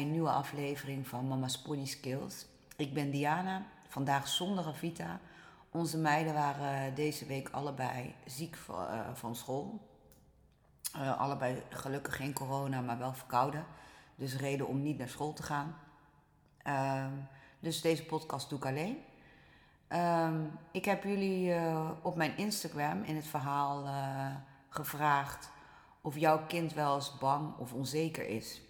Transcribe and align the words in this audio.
een 0.00 0.10
nieuwe 0.10 0.30
aflevering 0.30 1.08
van 1.08 1.28
Mama's 1.28 1.62
Pony 1.62 1.86
Skills. 1.86 2.46
Ik 2.76 2.94
ben 2.94 3.10
Diana, 3.10 3.66
vandaag 3.88 4.28
zonder 4.28 4.66
Avita. 4.66 5.20
Onze 5.70 5.98
meiden 5.98 6.34
waren 6.34 6.94
deze 6.94 7.26
week 7.26 7.48
allebei 7.50 8.14
ziek 8.26 8.56
eh, 8.68 9.00
van 9.14 9.36
school. 9.36 9.80
Uh, 10.96 11.20
allebei 11.20 11.62
gelukkig 11.68 12.16
geen 12.16 12.32
corona, 12.32 12.80
maar 12.80 12.98
wel 12.98 13.12
verkouden. 13.12 13.64
Dus 14.14 14.36
reden 14.36 14.66
om 14.66 14.82
niet 14.82 14.98
naar 14.98 15.08
school 15.08 15.32
te 15.32 15.42
gaan. 15.42 15.76
Uh, 16.66 17.06
dus 17.60 17.80
deze 17.80 18.04
podcast 18.04 18.48
doe 18.48 18.58
ik 18.58 18.66
alleen. 18.66 18.98
Uh, 19.88 20.30
ik 20.72 20.84
heb 20.84 21.04
jullie 21.04 21.48
uh, 21.48 21.90
op 22.02 22.16
mijn 22.16 22.36
Instagram 22.36 23.02
in 23.02 23.16
het 23.16 23.26
verhaal 23.26 23.86
gevraagd 24.68 25.50
of 26.00 26.18
jouw 26.18 26.46
kind 26.46 26.74
wel 26.74 26.94
eens 26.94 27.18
bang 27.18 27.56
of 27.56 27.72
onzeker 27.72 28.28
is. 28.28 28.60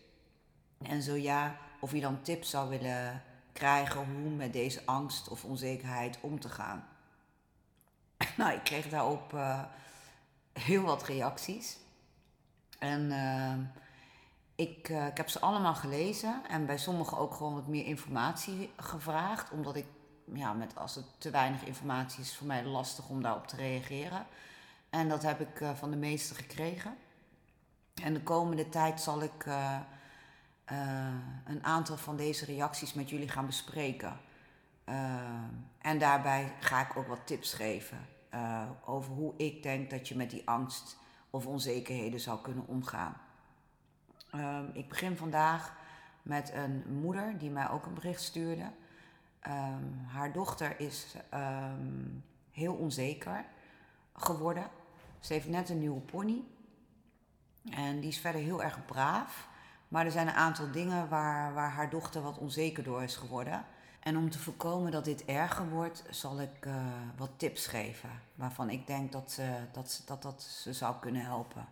En 0.82 1.02
zo 1.02 1.14
ja, 1.14 1.56
of 1.80 1.92
je 1.92 2.00
dan 2.00 2.22
tips 2.22 2.50
zou 2.50 2.68
willen 2.68 3.22
krijgen 3.52 4.00
hoe 4.00 4.30
met 4.30 4.52
deze 4.52 4.82
angst 4.84 5.28
of 5.28 5.44
onzekerheid 5.44 6.18
om 6.20 6.40
te 6.40 6.48
gaan. 6.48 6.88
nou, 8.36 8.52
ik 8.52 8.64
kreeg 8.64 8.88
daarop 8.88 9.32
heel 10.52 10.82
wat 10.82 11.02
reacties. 11.02 11.78
En 12.78 13.10
uh, 13.10 13.52
ik, 14.54 14.88
uh, 14.88 15.06
ik 15.06 15.16
heb 15.16 15.28
ze 15.28 15.40
allemaal 15.40 15.74
gelezen 15.74 16.42
en 16.48 16.66
bij 16.66 16.78
sommigen 16.78 17.18
ook 17.18 17.34
gewoon 17.34 17.54
wat 17.54 17.66
meer 17.66 17.86
informatie 17.86 18.70
gevraagd. 18.76 19.50
Omdat 19.50 19.76
ik, 19.76 19.86
ja, 20.34 20.52
met, 20.52 20.76
als 20.76 20.94
het 20.94 21.04
te 21.18 21.30
weinig 21.30 21.64
informatie 21.64 22.22
is, 22.22 22.36
voor 22.36 22.46
mij 22.46 22.64
lastig 22.64 23.08
om 23.08 23.22
daarop 23.22 23.46
te 23.46 23.56
reageren. 23.56 24.26
En 24.90 25.08
dat 25.08 25.22
heb 25.22 25.40
ik 25.40 25.60
uh, 25.60 25.70
van 25.74 25.90
de 25.90 25.96
meeste 25.96 26.34
gekregen. 26.34 26.96
En 28.02 28.14
de 28.14 28.22
komende 28.22 28.68
tijd 28.68 29.00
zal 29.00 29.22
ik 29.22 29.46
een 31.44 31.64
aantal 31.64 31.96
van 31.96 32.16
deze 32.16 32.44
reacties 32.44 32.94
met 32.94 33.10
jullie 33.10 33.28
gaan 33.28 33.46
bespreken. 33.46 34.20
en 35.78 35.98
daarbij 35.98 36.52
ga 36.60 36.80
ik 36.80 36.96
ook 36.96 37.06
wat 37.06 37.26
tips 37.26 37.52
geven 37.52 37.98
over 38.84 39.12
hoe 39.12 39.34
ik 39.36 39.62
denk 39.62 39.90
dat 39.90 40.08
je 40.08 40.16
met 40.16 40.30
die 40.30 40.48
angst 40.48 40.96
of 41.30 41.46
onzekerheden 41.46 42.20
zou 42.20 42.40
kunnen 42.40 42.66
omgaan. 42.66 43.16
Um, 44.34 44.70
ik 44.72 44.88
begin 44.88 45.16
vandaag 45.16 45.76
met 46.22 46.52
een 46.52 46.84
moeder 47.00 47.38
die 47.38 47.50
mij 47.50 47.68
ook 47.68 47.86
een 47.86 47.94
bericht 47.94 48.22
stuurde. 48.22 48.70
Um, 49.46 50.04
haar 50.06 50.32
dochter 50.32 50.80
is 50.80 51.16
um, 51.34 52.24
heel 52.50 52.74
onzeker 52.74 53.44
geworden. 54.12 54.70
Ze 55.20 55.32
heeft 55.32 55.48
net 55.48 55.68
een 55.68 55.78
nieuwe 55.78 56.00
pony. 56.00 56.42
En 57.70 58.00
die 58.00 58.08
is 58.08 58.18
verder 58.18 58.40
heel 58.40 58.62
erg 58.62 58.84
braaf. 58.84 59.47
Maar 59.88 60.04
er 60.04 60.10
zijn 60.10 60.28
een 60.28 60.34
aantal 60.34 60.70
dingen 60.70 61.08
waar, 61.08 61.54
waar 61.54 61.70
haar 61.70 61.90
dochter 61.90 62.22
wat 62.22 62.38
onzeker 62.38 62.82
door 62.82 63.02
is 63.02 63.16
geworden. 63.16 63.64
En 64.00 64.16
om 64.16 64.30
te 64.30 64.38
voorkomen 64.38 64.92
dat 64.92 65.04
dit 65.04 65.24
erger 65.24 65.68
wordt, 65.68 66.04
zal 66.10 66.40
ik 66.40 66.66
uh, 66.66 66.74
wat 67.16 67.30
tips 67.36 67.66
geven. 67.66 68.10
Waarvan 68.34 68.70
ik 68.70 68.86
denk 68.86 69.12
dat, 69.12 69.32
ze, 69.32 69.56
dat, 69.72 69.90
ze, 69.90 70.02
dat 70.06 70.22
dat 70.22 70.42
ze 70.42 70.72
zou 70.72 70.96
kunnen 71.00 71.22
helpen. 71.22 71.66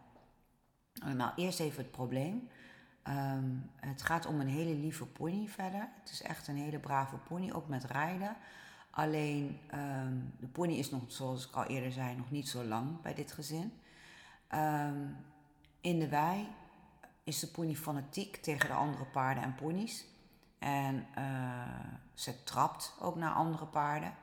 Uh, 1.04 1.12
nou, 1.12 1.32
eerst 1.36 1.60
even 1.60 1.82
het 1.82 1.90
probleem. 1.90 2.48
Um, 3.08 3.70
het 3.76 4.02
gaat 4.02 4.26
om 4.26 4.40
een 4.40 4.48
hele 4.48 4.74
lieve 4.74 5.06
pony 5.06 5.46
verder. 5.46 5.88
Het 6.00 6.10
is 6.10 6.22
echt 6.22 6.48
een 6.48 6.56
hele 6.56 6.78
brave 6.78 7.16
pony, 7.16 7.52
ook 7.52 7.68
met 7.68 7.84
rijden. 7.84 8.36
Alleen 8.90 9.60
um, 9.74 10.34
de 10.38 10.46
pony 10.46 10.72
is 10.72 10.90
nog, 10.90 11.02
zoals 11.06 11.48
ik 11.48 11.54
al 11.54 11.64
eerder 11.64 11.92
zei, 11.92 12.16
nog 12.16 12.30
niet 12.30 12.48
zo 12.48 12.64
lang 12.64 13.00
bij 13.00 13.14
dit 13.14 13.32
gezin. 13.32 13.72
Um, 14.54 15.16
in 15.80 15.98
de 15.98 16.08
wei 16.08 16.48
is 17.26 17.40
de 17.40 17.46
pony 17.46 17.74
fanatiek 17.74 18.36
tegen 18.36 18.68
de 18.68 18.74
andere 18.74 19.04
paarden 19.04 19.42
en 19.42 19.54
ponies. 19.54 20.04
En 20.58 21.06
uh, 21.18 21.24
ze 22.14 22.42
trapt 22.42 22.94
ook 23.00 23.16
naar 23.16 23.32
andere 23.32 23.66
paarden. 23.66 24.14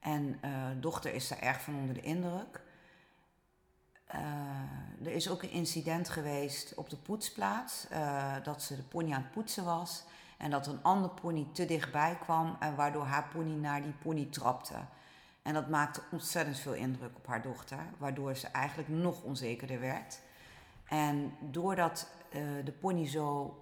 En 0.00 0.38
uh, 0.44 0.50
dochter 0.80 1.14
is 1.14 1.28
daar 1.28 1.38
erg 1.38 1.60
van 1.60 1.74
onder 1.74 1.94
de 1.94 2.00
indruk. 2.00 2.62
Uh, 4.14 5.06
er 5.06 5.12
is 5.12 5.30
ook 5.30 5.42
een 5.42 5.50
incident 5.50 6.08
geweest 6.08 6.74
op 6.74 6.90
de 6.90 6.96
poetsplaats. 6.96 7.86
dat 8.42 8.62
ze 8.62 8.76
de 8.76 8.82
pony 8.82 9.12
aan 9.12 9.22
het 9.22 9.30
poetsen 9.30 9.64
was. 9.64 10.04
En 10.36 10.50
dat 10.50 10.66
een 10.66 10.82
andere 10.82 11.14
pony 11.14 11.46
te 11.52 11.64
dichtbij 11.64 12.18
kwam. 12.20 12.56
En 12.60 12.74
waardoor 12.74 13.04
haar 13.04 13.28
pony 13.28 13.54
naar 13.54 13.82
die 13.82 13.92
pony 13.92 14.24
trapte. 14.24 14.78
En 15.42 15.54
dat 15.54 15.68
maakte 15.68 16.02
ontzettend 16.10 16.58
veel 16.58 16.74
indruk 16.74 17.16
op 17.16 17.26
haar 17.26 17.42
dochter. 17.42 17.78
Waardoor 17.96 18.36
ze 18.36 18.46
eigenlijk 18.46 18.88
nog 18.88 19.22
onzekerder 19.22 19.80
werd. 19.80 20.20
En 20.88 21.36
doordat 21.40 22.10
de 22.64 22.74
pony 22.80 23.06
zo 23.06 23.60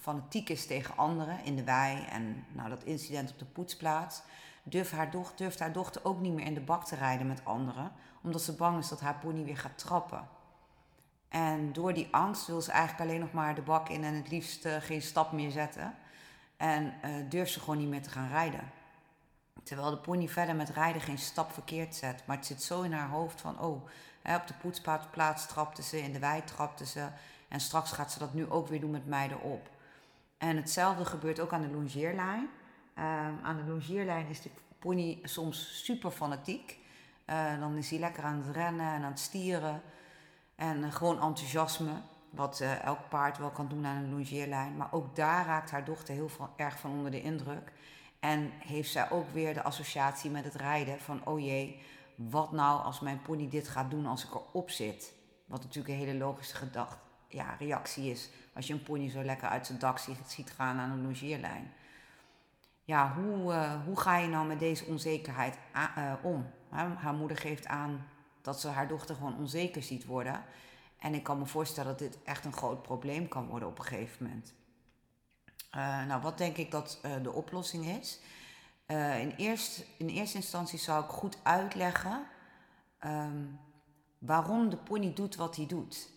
fanatiek 0.00 0.48
is 0.48 0.66
tegen 0.66 0.96
anderen 0.96 1.44
in 1.44 1.56
de 1.56 1.64
wei 1.64 2.04
en 2.04 2.44
nou, 2.52 2.68
dat 2.68 2.84
incident 2.84 3.30
op 3.30 3.38
de 3.38 3.44
poetsplaats, 3.44 4.22
durft 4.62 4.90
haar, 4.90 5.10
durft 5.36 5.58
haar 5.58 5.72
dochter 5.72 6.04
ook 6.04 6.20
niet 6.20 6.32
meer 6.32 6.46
in 6.46 6.54
de 6.54 6.60
bak 6.60 6.84
te 6.84 6.94
rijden 6.94 7.26
met 7.26 7.44
anderen, 7.44 7.92
omdat 8.22 8.42
ze 8.42 8.56
bang 8.56 8.78
is 8.78 8.88
dat 8.88 9.00
haar 9.00 9.18
pony 9.18 9.44
weer 9.44 9.56
gaat 9.58 9.78
trappen. 9.78 10.28
En 11.28 11.72
door 11.72 11.92
die 11.92 12.08
angst 12.10 12.46
wil 12.46 12.60
ze 12.60 12.70
eigenlijk 12.72 13.08
alleen 13.08 13.20
nog 13.20 13.32
maar 13.32 13.54
de 13.54 13.62
bak 13.62 13.88
in 13.88 14.04
en 14.04 14.14
het 14.14 14.30
liefst 14.30 14.68
geen 14.80 15.02
stap 15.02 15.32
meer 15.32 15.50
zetten. 15.50 15.94
En 16.56 16.94
durft 17.28 17.52
ze 17.52 17.60
gewoon 17.60 17.78
niet 17.78 17.88
meer 17.88 18.02
te 18.02 18.10
gaan 18.10 18.28
rijden. 18.28 18.70
Terwijl 19.62 19.90
de 19.90 19.98
pony 19.98 20.28
verder 20.28 20.56
met 20.56 20.68
rijden 20.68 21.00
geen 21.00 21.18
stap 21.18 21.52
verkeerd 21.52 21.94
zet. 21.94 22.22
Maar 22.26 22.36
het 22.36 22.46
zit 22.46 22.62
zo 22.62 22.82
in 22.82 22.92
haar 22.92 23.08
hoofd 23.08 23.40
van, 23.40 23.60
oh, 23.60 23.88
op 24.24 24.46
de 24.46 24.54
poetsplaats 24.60 25.46
trapte 25.46 25.82
ze, 25.82 26.02
in 26.02 26.12
de 26.12 26.18
wei 26.18 26.44
trapte 26.44 26.86
ze. 26.86 27.08
En 27.48 27.60
straks 27.60 27.92
gaat 27.92 28.12
ze 28.12 28.18
dat 28.18 28.34
nu 28.34 28.50
ook 28.50 28.68
weer 28.68 28.80
doen 28.80 28.90
met 28.90 29.06
mij 29.06 29.28
erop. 29.28 29.70
En 30.38 30.56
hetzelfde 30.56 31.04
gebeurt 31.04 31.40
ook 31.40 31.52
aan 31.52 31.62
de 31.62 31.70
longeerlijn. 31.70 32.48
Um, 32.98 33.38
aan 33.42 33.56
de 33.56 33.72
longeerlijn 33.72 34.26
is 34.28 34.40
de 34.40 34.50
pony 34.78 35.18
soms 35.22 35.84
super 35.84 36.10
fanatiek. 36.10 36.78
Uh, 37.26 37.60
dan 37.60 37.76
is 37.76 37.90
hij 37.90 37.98
lekker 37.98 38.24
aan 38.24 38.42
het 38.46 38.56
rennen 38.56 38.86
en 38.86 39.02
aan 39.02 39.10
het 39.10 39.18
stieren. 39.18 39.82
En 40.56 40.78
uh, 40.78 40.92
gewoon 40.92 41.22
enthousiasme, 41.22 41.92
wat 42.30 42.60
uh, 42.60 42.84
elk 42.84 43.08
paard 43.08 43.38
wel 43.38 43.50
kan 43.50 43.68
doen 43.68 43.86
aan 43.86 43.96
een 43.96 44.10
longeerlijn. 44.10 44.76
Maar 44.76 44.92
ook 44.92 45.16
daar 45.16 45.46
raakt 45.46 45.70
haar 45.70 45.84
dochter 45.84 46.14
heel 46.14 46.30
erg 46.56 46.78
van 46.78 46.90
onder 46.90 47.10
de 47.10 47.22
indruk. 47.22 47.72
En 48.20 48.52
heeft 48.58 48.90
zij 48.90 49.10
ook 49.10 49.30
weer 49.30 49.54
de 49.54 49.62
associatie 49.62 50.30
met 50.30 50.44
het 50.44 50.54
rijden 50.54 51.00
van... 51.00 51.26
oh 51.26 51.40
jee, 51.40 51.82
wat 52.28 52.52
nou 52.52 52.82
als 52.82 53.00
mijn 53.00 53.22
pony 53.22 53.48
dit 53.48 53.68
gaat 53.68 53.90
doen 53.90 54.06
als 54.06 54.24
ik 54.24 54.34
erop 54.34 54.70
zit? 54.70 55.12
Wat 55.46 55.62
natuurlijk 55.62 55.94
een 55.94 56.06
hele 56.06 56.18
logische 56.18 56.56
gedachte 56.56 56.98
ja, 57.28 57.54
reactie 57.58 58.10
is 58.10 58.30
als 58.54 58.66
je 58.66 58.72
een 58.72 58.82
pony 58.82 59.10
zo 59.10 59.22
lekker 59.22 59.48
uit 59.48 59.66
zijn 59.66 59.78
dak 59.78 59.98
ziet, 59.98 60.50
gaan 60.56 60.78
aan 60.78 60.90
een 60.90 61.06
logeerlijn. 61.06 61.72
Ja, 62.84 63.14
hoe, 63.14 63.52
uh, 63.52 63.84
hoe 63.84 64.00
ga 64.00 64.16
je 64.16 64.28
nou 64.28 64.46
met 64.46 64.58
deze 64.58 64.84
onzekerheid 64.84 65.58
uh, 65.74 66.12
om? 66.22 66.50
Haar 66.70 67.14
moeder 67.14 67.36
geeft 67.36 67.66
aan 67.66 68.06
dat 68.42 68.60
ze 68.60 68.68
haar 68.68 68.88
dochter 68.88 69.14
gewoon 69.14 69.38
onzeker 69.38 69.82
ziet 69.82 70.04
worden. 70.06 70.44
En 70.98 71.14
ik 71.14 71.22
kan 71.22 71.38
me 71.38 71.46
voorstellen 71.46 71.90
dat 71.90 71.98
dit 71.98 72.22
echt 72.22 72.44
een 72.44 72.52
groot 72.52 72.82
probleem 72.82 73.28
kan 73.28 73.46
worden 73.46 73.68
op 73.68 73.78
een 73.78 73.84
gegeven 73.84 74.26
moment. 74.26 74.54
Uh, 75.76 76.04
nou, 76.06 76.22
wat 76.22 76.38
denk 76.38 76.56
ik 76.56 76.70
dat 76.70 77.00
de 77.22 77.32
oplossing 77.32 77.86
is? 77.86 78.20
In, 79.20 79.34
eerst, 79.36 79.84
in 79.96 80.08
eerste 80.08 80.36
instantie 80.36 80.78
zou 80.78 81.04
ik 81.04 81.10
goed 81.10 81.38
uitleggen 81.42 82.26
um, 83.04 83.58
waarom 84.18 84.68
de 84.68 84.76
pony 84.76 85.12
doet 85.12 85.36
wat 85.36 85.56
hij 85.56 85.66
doet. 85.66 86.08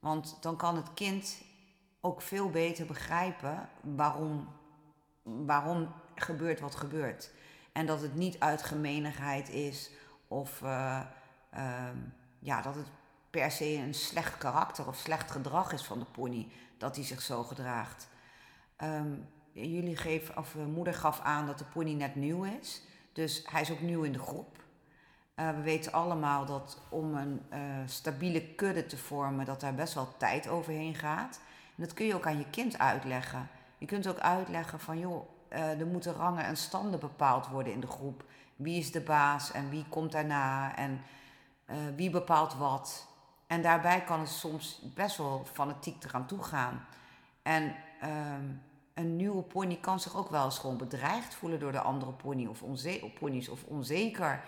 Want 0.00 0.36
dan 0.40 0.56
kan 0.56 0.76
het 0.76 0.94
kind 0.94 1.42
ook 2.00 2.22
veel 2.22 2.50
beter 2.50 2.86
begrijpen 2.86 3.68
waarom, 3.80 4.48
waarom 5.22 5.92
gebeurt 6.14 6.60
wat 6.60 6.74
gebeurt. 6.74 7.30
En 7.72 7.86
dat 7.86 8.00
het 8.00 8.14
niet 8.14 8.38
uit 8.38 8.62
gemeenigheid 8.62 9.48
is 9.48 9.90
of 10.28 10.60
uh, 10.60 11.00
uh, 11.54 11.88
ja, 12.38 12.62
dat 12.62 12.74
het 12.74 12.86
per 13.30 13.50
se 13.50 13.74
een 13.74 13.94
slecht 13.94 14.38
karakter 14.38 14.86
of 14.86 14.96
slecht 14.96 15.30
gedrag 15.30 15.72
is 15.72 15.84
van 15.84 15.98
de 15.98 16.04
pony 16.04 16.52
dat 16.78 16.96
hij 16.96 17.04
zich 17.04 17.20
zo 17.20 17.42
gedraagt. 17.42 18.08
Ehm, 18.76 19.14
jullie 19.52 19.96
geven, 19.96 20.36
of 20.36 20.54
uh, 20.54 20.64
moeder 20.64 20.94
gaf 20.94 21.20
aan 21.20 21.46
dat 21.46 21.58
de 21.58 21.64
pony 21.64 21.92
net 21.92 22.14
nieuw 22.14 22.44
is. 22.44 22.82
Dus 23.12 23.42
hij 23.50 23.60
is 23.60 23.70
ook 23.70 23.80
nieuw 23.80 24.02
in 24.02 24.12
de 24.12 24.18
groep. 24.18 24.58
Uh, 25.36 25.50
we 25.50 25.60
weten 25.62 25.92
allemaal 25.92 26.46
dat 26.46 26.82
om 26.88 27.14
een 27.14 27.40
uh, 27.52 27.58
stabiele 27.86 28.54
kudde 28.54 28.86
te 28.86 28.96
vormen, 28.96 29.44
dat 29.44 29.60
daar 29.60 29.74
best 29.74 29.94
wel 29.94 30.16
tijd 30.16 30.48
overheen 30.48 30.94
gaat. 30.94 31.40
En 31.76 31.82
dat 31.82 31.94
kun 31.94 32.06
je 32.06 32.14
ook 32.14 32.26
aan 32.26 32.38
je 32.38 32.50
kind 32.50 32.78
uitleggen. 32.78 33.48
Je 33.78 33.86
kunt 33.86 34.08
ook 34.08 34.18
uitleggen 34.18 34.80
van, 34.80 34.98
joh, 34.98 35.28
er 35.48 35.86
moeten 35.86 36.12
rangen 36.12 36.44
en 36.44 36.56
standen 36.56 37.00
bepaald 37.00 37.48
worden 37.48 37.72
in 37.72 37.80
de 37.80 37.86
groep. 37.86 38.24
Wie 38.56 38.78
is 38.78 38.92
de 38.92 39.00
baas 39.00 39.52
en 39.52 39.70
wie 39.70 39.84
komt 39.88 40.12
daarna 40.12 40.76
en 40.76 41.00
wie 41.96 42.10
bepaalt 42.10 42.54
wat. 42.56 43.06
En 43.46 43.62
daarbij 43.62 44.04
kan 44.04 44.20
het 44.20 44.28
soms 44.28 44.82
best 44.94 45.16
wel 45.16 45.44
fanatiek 45.52 46.04
eraan 46.04 46.26
toe 46.26 46.42
gaan. 46.42 46.86
En 47.42 47.74
ehm, 48.00 48.44
een 49.00 49.16
nieuwe 49.16 49.42
pony 49.42 49.76
kan 49.76 50.00
zich 50.00 50.16
ook 50.16 50.30
wel 50.30 50.44
eens 50.44 50.58
gewoon 50.58 50.76
bedreigd 50.76 51.34
voelen 51.34 51.60
door 51.60 51.72
de 51.72 51.80
andere 51.80 52.12
pony 52.12 52.46
of 52.46 52.62
ponies 53.18 53.48
of 53.48 53.64
onzeker, 53.64 54.42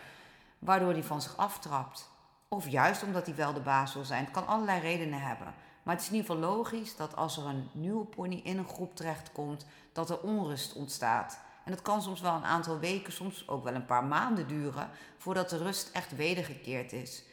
waardoor 0.59 0.93
hij 0.93 1.03
van 1.03 1.23
zich 1.23 1.37
aftrapt. 1.37 2.11
Of 2.49 2.69
juist 2.69 3.03
omdat 3.03 3.27
hij 3.27 3.35
wel 3.35 3.53
de 3.53 3.61
baas 3.61 3.95
wil 3.95 4.05
zijn. 4.05 4.25
Het 4.25 4.33
kan 4.33 4.47
allerlei 4.47 4.81
redenen 4.81 5.21
hebben. 5.21 5.55
Maar 5.83 5.95
het 5.95 6.03
is 6.03 6.11
in 6.11 6.15
ieder 6.15 6.31
geval 6.31 6.51
logisch 6.51 6.97
dat 6.97 7.17
als 7.17 7.37
er 7.37 7.47
een 7.47 7.69
nieuwe 7.73 8.05
pony 8.05 8.41
in 8.45 8.59
een 8.59 8.69
groep 8.69 8.97
terechtkomt, 8.97 9.67
dat 9.93 10.11
er 10.11 10.21
onrust 10.21 10.75
ontstaat. 10.75 11.39
En 11.65 11.73
dat 11.73 11.83
kan 11.83 12.03
soms 12.03 12.21
wel 12.21 12.35
een 12.35 12.45
aantal 12.45 12.79
weken, 12.79 13.13
soms 13.13 13.49
ook 13.49 13.65
wel 13.65 13.75
een 13.75 13.87
paar 13.87 14.05
maanden 14.05 14.49
duren, 14.49 14.91
voordat 15.17 15.51
de 15.51 15.59
rust 15.59 15.91
echt 15.93 16.17
wedergekeerd 16.17 16.93
is. 16.93 17.25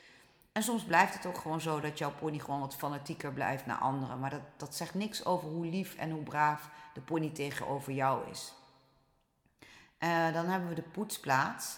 En 0.59 0.65
soms 0.65 0.83
blijft 0.83 1.13
het 1.13 1.25
ook 1.25 1.37
gewoon 1.37 1.61
zo 1.61 1.79
dat 1.79 1.97
jouw 1.97 2.11
pony 2.11 2.39
gewoon 2.39 2.59
wat 2.59 2.75
fanatieker 2.75 3.33
blijft 3.33 3.65
naar 3.65 3.77
anderen. 3.77 4.19
Maar 4.19 4.29
dat, 4.29 4.41
dat 4.57 4.75
zegt 4.75 4.93
niks 4.93 5.25
over 5.25 5.49
hoe 5.49 5.65
lief 5.65 5.95
en 5.95 6.11
hoe 6.11 6.23
braaf 6.23 6.69
de 6.93 7.01
pony 7.01 7.29
tegenover 7.29 7.93
jou 7.93 8.29
is. 8.29 8.53
Uh, 9.99 10.33
dan 10.33 10.45
hebben 10.45 10.69
we 10.69 10.75
de 10.75 10.81
poetsplaats. 10.81 11.77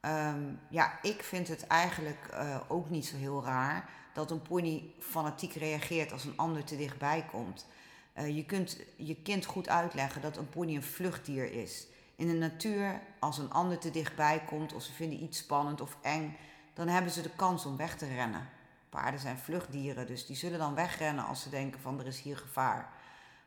Um, 0.00 0.60
ja, 0.68 0.98
ik 1.02 1.22
vind 1.22 1.48
het 1.48 1.66
eigenlijk 1.66 2.28
uh, 2.32 2.60
ook 2.68 2.90
niet 2.90 3.06
zo 3.06 3.16
heel 3.16 3.44
raar 3.44 3.88
dat 4.14 4.30
een 4.30 4.42
pony 4.42 4.94
fanatiek 5.00 5.52
reageert 5.52 6.12
als 6.12 6.24
een 6.24 6.36
ander 6.36 6.64
te 6.64 6.76
dichtbij 6.76 7.26
komt. 7.30 7.66
Uh, 8.14 8.36
je 8.36 8.44
kunt 8.44 8.78
je 8.96 9.14
kind 9.22 9.44
goed 9.44 9.68
uitleggen 9.68 10.22
dat 10.22 10.36
een 10.36 10.48
pony 10.48 10.74
een 10.74 10.82
vluchtdier 10.82 11.52
is. 11.52 11.86
In 12.16 12.26
de 12.26 12.34
natuur, 12.34 13.00
als 13.18 13.38
een 13.38 13.52
ander 13.52 13.78
te 13.78 13.90
dichtbij 13.90 14.42
komt 14.46 14.72
of 14.72 14.82
ze 14.82 14.92
vinden 14.92 15.22
iets 15.22 15.38
spannend 15.38 15.80
of 15.80 15.96
eng, 16.02 16.36
dan 16.76 16.88
hebben 16.88 17.12
ze 17.12 17.22
de 17.22 17.30
kans 17.36 17.66
om 17.66 17.76
weg 17.76 17.96
te 17.96 18.06
rennen. 18.06 18.48
Paarden 18.88 19.20
zijn 19.20 19.38
vluchtdieren, 19.38 20.06
dus 20.06 20.26
die 20.26 20.36
zullen 20.36 20.58
dan 20.58 20.74
wegrennen 20.74 21.26
als 21.26 21.42
ze 21.42 21.48
denken 21.48 21.80
van 21.80 22.00
er 22.00 22.06
is 22.06 22.20
hier 22.20 22.36
gevaar. 22.36 22.92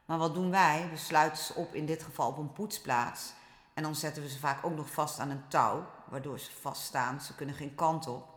Maar 0.06 0.18
wat 0.18 0.34
doen 0.34 0.52
wij? 0.52 0.88
We 0.92 0.98
sluiten 0.98 1.44
ze 1.44 1.54
op, 1.54 1.74
in 1.74 1.86
dit 1.86 2.04
geval 2.04 2.30
op 2.30 2.38
een 2.38 2.54
poetsplaats. 2.54 3.34
En 3.74 3.84
dan 3.84 3.96
zetten 3.96 4.24
we 4.24 4.30
ze 4.30 4.40
vaak 4.40 4.66
ook 4.66 4.76
nog 4.76 4.92
vast 4.92 5.20
aan 5.20 5.30
een 5.30 5.48
touw, 5.48 5.86
waardoor 6.06 6.40
ze 6.40 6.52
vaststaan. 6.52 7.22
Ze 7.22 7.36
kunnen 7.36 7.56
geen 7.56 7.76
kant 7.76 8.08
op. 8.08 8.28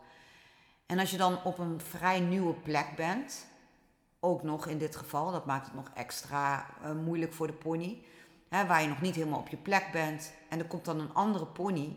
En 0.87 0.99
als 0.99 1.11
je 1.11 1.17
dan 1.17 1.45
op 1.45 1.59
een 1.59 1.81
vrij 1.81 2.21
nieuwe 2.21 2.55
plek 2.55 2.97
bent, 2.97 3.47
ook 4.21 4.43
nog 4.43 4.67
in 4.67 4.79
dit 4.79 4.97
geval, 4.97 5.31
dat 5.31 5.47
maakt 5.47 5.67
het 5.67 5.75
nog 5.75 5.91
extra 5.95 6.67
uh, 6.83 6.93
moeilijk 6.93 7.33
voor 7.33 7.47
de 7.47 7.53
pony, 7.53 8.05
hè, 8.49 8.67
waar 8.67 8.83
je 8.83 8.89
nog 8.89 9.01
niet 9.01 9.15
helemaal 9.15 9.41
op 9.41 9.49
je 9.49 9.57
plek 9.57 9.89
bent. 9.93 10.33
En 10.49 10.59
er 10.59 10.67
komt 10.67 10.85
dan 10.85 11.01
een 11.01 11.15
andere 11.15 11.47
pony 11.47 11.97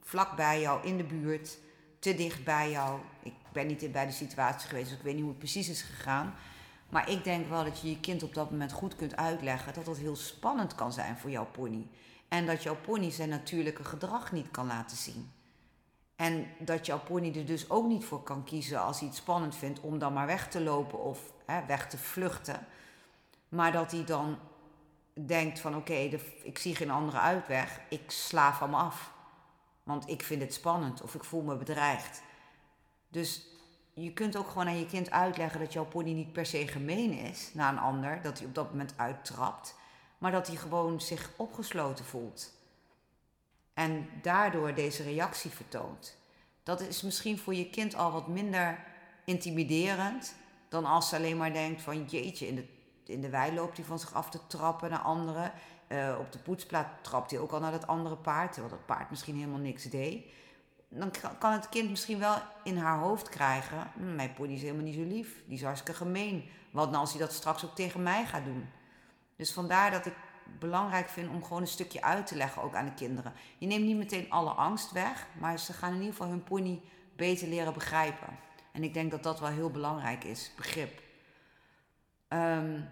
vlak 0.00 0.36
bij 0.36 0.60
jou 0.60 0.86
in 0.86 0.96
de 0.96 1.04
buurt 1.04 1.58
te 2.04 2.14
dicht 2.14 2.44
bij 2.44 2.70
jou. 2.70 3.00
Ik 3.22 3.32
ben 3.52 3.66
niet 3.66 3.92
bij 3.92 4.06
de 4.06 4.12
situatie 4.12 4.68
geweest, 4.68 4.88
dus 4.88 4.98
ik 4.98 5.04
weet 5.04 5.12
niet 5.14 5.22
hoe 5.22 5.30
het 5.30 5.38
precies 5.38 5.68
is 5.68 5.82
gegaan. 5.82 6.34
Maar 6.88 7.10
ik 7.10 7.24
denk 7.24 7.48
wel 7.48 7.64
dat 7.64 7.80
je 7.80 7.88
je 7.88 8.00
kind 8.00 8.22
op 8.22 8.34
dat 8.34 8.50
moment 8.50 8.72
goed 8.72 8.96
kunt 8.96 9.16
uitleggen 9.16 9.74
dat 9.74 9.84
dat 9.84 9.96
heel 9.96 10.16
spannend 10.16 10.74
kan 10.74 10.92
zijn 10.92 11.18
voor 11.18 11.30
jouw 11.30 11.46
pony. 11.46 11.86
En 12.28 12.46
dat 12.46 12.62
jouw 12.62 12.76
pony 12.76 13.10
zijn 13.10 13.28
natuurlijke 13.28 13.84
gedrag 13.84 14.32
niet 14.32 14.50
kan 14.50 14.66
laten 14.66 14.96
zien. 14.96 15.32
En 16.16 16.46
dat 16.58 16.86
jouw 16.86 17.00
pony 17.00 17.32
er 17.36 17.46
dus 17.46 17.70
ook 17.70 17.86
niet 17.86 18.04
voor 18.04 18.22
kan 18.22 18.44
kiezen 18.44 18.80
als 18.80 18.98
hij 18.98 19.08
het 19.08 19.16
spannend 19.16 19.56
vindt 19.56 19.80
om 19.80 19.98
dan 19.98 20.12
maar 20.12 20.26
weg 20.26 20.48
te 20.48 20.60
lopen 20.60 21.02
of 21.02 21.32
hè, 21.46 21.66
weg 21.66 21.88
te 21.88 21.98
vluchten. 21.98 22.66
Maar 23.48 23.72
dat 23.72 23.90
hij 23.90 24.04
dan 24.04 24.38
denkt 25.26 25.60
van 25.60 25.76
oké, 25.76 25.94
ik 26.42 26.58
zie 26.58 26.74
geen 26.74 26.90
andere 26.90 27.18
uitweg, 27.18 27.80
ik 27.88 28.10
sla 28.10 28.54
van 28.54 28.70
me 28.70 28.76
af. 28.76 29.13
Want 29.84 30.08
ik 30.08 30.22
vind 30.22 30.40
het 30.40 30.54
spannend 30.54 31.02
of 31.02 31.14
ik 31.14 31.24
voel 31.24 31.42
me 31.42 31.56
bedreigd. 31.56 32.22
Dus 33.08 33.46
je 33.92 34.12
kunt 34.12 34.36
ook 34.36 34.48
gewoon 34.48 34.66
aan 34.66 34.78
je 34.78 34.86
kind 34.86 35.10
uitleggen 35.10 35.60
dat 35.60 35.72
jouw 35.72 35.84
pony 35.84 36.12
niet 36.12 36.32
per 36.32 36.46
se 36.46 36.68
gemeen 36.68 37.12
is 37.12 37.50
naar 37.52 37.72
een 37.72 37.78
ander, 37.78 38.22
dat 38.22 38.38
hij 38.38 38.46
op 38.46 38.54
dat 38.54 38.70
moment 38.70 38.94
uittrapt, 38.96 39.74
maar 40.18 40.32
dat 40.32 40.46
hij 40.46 40.56
gewoon 40.56 41.00
zich 41.00 41.30
opgesloten 41.36 42.04
voelt. 42.04 42.52
En 43.74 44.08
daardoor 44.22 44.74
deze 44.74 45.02
reactie 45.02 45.50
vertoont. 45.50 46.16
Dat 46.62 46.80
is 46.80 47.02
misschien 47.02 47.38
voor 47.38 47.54
je 47.54 47.70
kind 47.70 47.94
al 47.94 48.12
wat 48.12 48.28
minder 48.28 48.84
intimiderend 49.24 50.34
dan 50.68 50.84
als 50.84 51.08
ze 51.08 51.16
alleen 51.16 51.36
maar 51.36 51.52
denkt 51.52 51.82
van 51.82 52.04
jeetje, 52.04 52.46
in 52.46 52.54
de, 52.54 52.66
in 53.04 53.20
de 53.20 53.30
wei 53.30 53.54
loopt 53.54 53.76
hij 53.76 53.86
van 53.86 53.98
zich 53.98 54.14
af 54.14 54.30
te 54.30 54.46
trappen 54.46 54.90
naar 54.90 54.98
anderen. 54.98 55.52
Uh, 55.88 56.16
op 56.18 56.32
de 56.32 56.38
poetsplaat 56.38 56.88
trapt 57.00 57.30
hij 57.30 57.40
ook 57.40 57.52
al 57.52 57.60
naar 57.60 57.72
dat 57.72 57.86
andere 57.86 58.16
paard, 58.16 58.52
terwijl 58.52 58.74
dat 58.74 58.86
paard 58.86 59.10
misschien 59.10 59.36
helemaal 59.36 59.58
niks 59.58 59.84
deed. 59.84 60.24
Dan 60.88 61.10
kan 61.38 61.52
het 61.52 61.68
kind 61.68 61.90
misschien 61.90 62.18
wel 62.18 62.36
in 62.64 62.76
haar 62.76 62.98
hoofd 62.98 63.28
krijgen: 63.28 63.90
hm, 63.94 64.14
mijn 64.14 64.34
pony 64.34 64.52
is 64.52 64.62
helemaal 64.62 64.84
niet 64.84 64.94
zo 64.94 65.04
lief, 65.04 65.42
die 65.46 65.56
is 65.56 65.62
hartstikke 65.62 65.98
gemeen. 65.98 66.50
Wat 66.70 66.88
nou 66.90 67.00
als 67.00 67.10
hij 67.10 67.20
dat 67.20 67.32
straks 67.32 67.64
ook 67.64 67.74
tegen 67.74 68.02
mij 68.02 68.26
gaat 68.26 68.44
doen? 68.44 68.68
Dus 69.36 69.52
vandaar 69.52 69.90
dat 69.90 70.06
ik 70.06 70.14
belangrijk 70.58 71.08
vind 71.08 71.28
om 71.28 71.42
gewoon 71.42 71.62
een 71.62 71.68
stukje 71.68 72.02
uit 72.02 72.26
te 72.26 72.36
leggen 72.36 72.62
ook 72.62 72.74
aan 72.74 72.84
de 72.84 72.94
kinderen. 72.94 73.32
Je 73.58 73.66
neemt 73.66 73.84
niet 73.84 73.96
meteen 73.96 74.30
alle 74.30 74.50
angst 74.50 74.92
weg, 74.92 75.26
maar 75.40 75.58
ze 75.58 75.72
gaan 75.72 75.92
in 75.92 75.98
ieder 75.98 76.12
geval 76.12 76.28
hun 76.28 76.44
pony 76.44 76.82
beter 77.16 77.48
leren 77.48 77.72
begrijpen. 77.72 78.38
En 78.72 78.82
ik 78.82 78.94
denk 78.94 79.10
dat 79.10 79.22
dat 79.22 79.40
wel 79.40 79.48
heel 79.48 79.70
belangrijk 79.70 80.24
is, 80.24 80.52
begrip. 80.56 81.02
Um, 82.28 82.88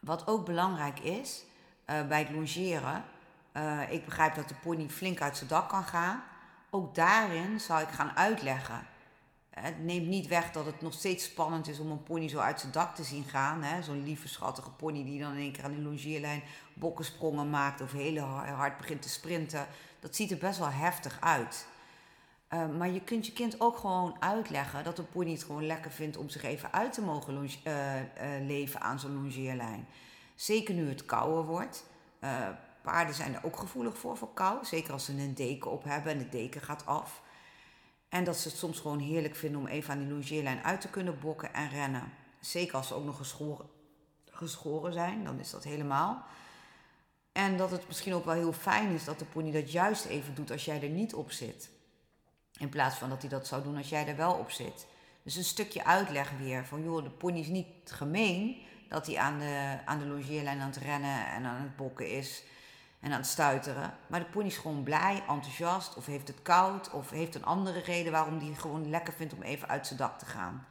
wat 0.00 0.26
ook 0.26 0.46
belangrijk 0.46 1.00
is, 1.00 1.44
bij 2.08 2.18
het 2.18 2.30
longeren. 2.30 3.04
Uh, 3.52 3.80
ik 3.90 4.04
begrijp 4.04 4.34
dat 4.34 4.48
de 4.48 4.54
pony 4.54 4.88
flink 4.88 5.20
uit 5.20 5.36
zijn 5.36 5.48
dak 5.48 5.68
kan 5.68 5.84
gaan. 5.84 6.22
Ook 6.70 6.94
daarin 6.94 7.60
zou 7.60 7.82
ik 7.82 7.88
gaan 7.88 8.16
uitleggen. 8.16 8.86
Het 9.50 9.84
neemt 9.84 10.06
niet 10.06 10.26
weg 10.26 10.50
dat 10.50 10.66
het 10.66 10.80
nog 10.80 10.92
steeds 10.92 11.24
spannend 11.24 11.68
is 11.68 11.78
om 11.78 11.90
een 11.90 12.02
pony 12.02 12.28
zo 12.28 12.38
uit 12.38 12.60
zijn 12.60 12.72
dak 12.72 12.94
te 12.94 13.04
zien 13.04 13.24
gaan. 13.24 13.82
Zo'n 13.82 14.04
lieve, 14.04 14.28
schattige 14.28 14.70
pony 14.70 15.04
die 15.04 15.20
dan 15.20 15.32
in 15.32 15.38
één 15.38 15.52
keer 15.52 15.64
aan 15.64 15.74
de 15.74 15.82
longeerlijn 15.82 16.42
bokkensprongen 16.74 17.50
maakt 17.50 17.80
of 17.80 17.92
heel 17.92 18.18
hard 18.18 18.76
begint 18.76 19.02
te 19.02 19.08
sprinten. 19.08 19.66
Dat 20.00 20.16
ziet 20.16 20.30
er 20.30 20.38
best 20.38 20.58
wel 20.58 20.70
heftig 20.70 21.18
uit. 21.20 21.66
Uh, 22.54 22.68
maar 22.78 22.88
je 22.88 23.00
kunt 23.00 23.26
je 23.26 23.32
kind 23.32 23.60
ook 23.60 23.76
gewoon 23.76 24.16
uitleggen 24.20 24.84
dat 24.84 24.98
een 24.98 25.08
pony 25.08 25.30
het 25.30 25.42
gewoon 25.42 25.66
lekker 25.66 25.90
vindt 25.90 26.16
om 26.16 26.28
zich 26.28 26.42
even 26.42 26.72
uit 26.72 26.92
te 26.92 27.02
mogen 27.02 27.42
uh, 27.44 27.72
leven 28.46 28.80
aan 28.80 29.00
zo'n 29.00 29.14
longeerlijn. 29.14 29.86
Zeker 30.38 30.74
nu 30.74 30.88
het 30.88 31.04
kouder 31.04 31.44
wordt. 31.44 31.84
Uh, 32.20 32.48
paarden 32.82 33.14
zijn 33.14 33.34
er 33.34 33.44
ook 33.44 33.56
gevoelig 33.56 33.98
voor, 33.98 34.16
voor 34.16 34.32
kou. 34.34 34.64
Zeker 34.64 34.92
als 34.92 35.04
ze 35.04 35.12
een 35.12 35.34
deken 35.34 35.70
op 35.70 35.84
hebben 35.84 36.12
en 36.12 36.18
de 36.18 36.28
deken 36.28 36.60
gaat 36.60 36.86
af. 36.86 37.22
En 38.08 38.24
dat 38.24 38.36
ze 38.36 38.48
het 38.48 38.56
soms 38.56 38.80
gewoon 38.80 38.98
heerlijk 38.98 39.36
vinden 39.36 39.60
om 39.60 39.66
even 39.66 39.92
aan 39.92 39.98
die 39.98 40.08
longeerlijn 40.08 40.62
uit 40.62 40.80
te 40.80 40.88
kunnen 40.88 41.20
bokken 41.20 41.54
en 41.54 41.68
rennen. 41.68 42.12
Zeker 42.40 42.76
als 42.76 42.86
ze 42.86 42.94
ook 42.94 43.04
nog 43.04 43.16
geschoren, 43.16 43.66
geschoren 44.30 44.92
zijn, 44.92 45.24
dan 45.24 45.38
is 45.38 45.50
dat 45.50 45.64
helemaal. 45.64 46.24
En 47.32 47.56
dat 47.56 47.70
het 47.70 47.86
misschien 47.86 48.14
ook 48.14 48.24
wel 48.24 48.34
heel 48.34 48.52
fijn 48.52 48.94
is 48.94 49.04
dat 49.04 49.18
de 49.18 49.24
pony 49.24 49.52
dat 49.52 49.72
juist 49.72 50.04
even 50.04 50.34
doet 50.34 50.50
als 50.50 50.64
jij 50.64 50.82
er 50.82 50.88
niet 50.88 51.14
op 51.14 51.30
zit. 51.30 51.70
In 52.58 52.68
plaats 52.68 52.96
van 52.96 53.08
dat 53.08 53.20
hij 53.20 53.30
dat 53.30 53.46
zou 53.46 53.62
doen 53.62 53.76
als 53.76 53.88
jij 53.88 54.06
er 54.06 54.16
wel 54.16 54.32
op 54.32 54.50
zit. 54.50 54.86
Dus 55.22 55.36
een 55.36 55.44
stukje 55.44 55.84
uitleg 55.84 56.30
weer 56.38 56.66
van 56.66 56.82
joh, 56.82 57.02
de 57.02 57.10
pony 57.10 57.38
is 57.38 57.46
niet 57.46 57.66
gemeen 57.84 58.66
dat 58.88 59.06
hij 59.06 59.18
aan 59.18 59.38
de, 59.38 59.78
aan 59.84 59.98
de 59.98 60.06
longeerlijn 60.06 60.60
aan 60.60 60.68
het 60.68 60.76
rennen 60.76 61.26
en 61.26 61.44
aan 61.44 61.60
het 61.60 61.76
bokken 61.76 62.10
is 62.10 62.42
en 63.00 63.12
aan 63.12 63.18
het 63.18 63.26
stuiteren. 63.26 63.94
Maar 64.06 64.20
de 64.20 64.26
pony 64.26 64.46
is 64.46 64.56
gewoon 64.56 64.82
blij, 64.82 65.22
enthousiast 65.28 65.94
of 65.94 66.06
heeft 66.06 66.28
het 66.28 66.42
koud 66.42 66.90
of 66.90 67.10
heeft 67.10 67.34
een 67.34 67.44
andere 67.44 67.80
reden 67.80 68.12
waarom 68.12 68.38
hij 68.38 68.54
gewoon 68.54 68.90
lekker 68.90 69.12
vindt 69.12 69.34
om 69.34 69.42
even 69.42 69.68
uit 69.68 69.86
zijn 69.86 69.98
dak 69.98 70.18
te 70.18 70.26
gaan. 70.26 70.66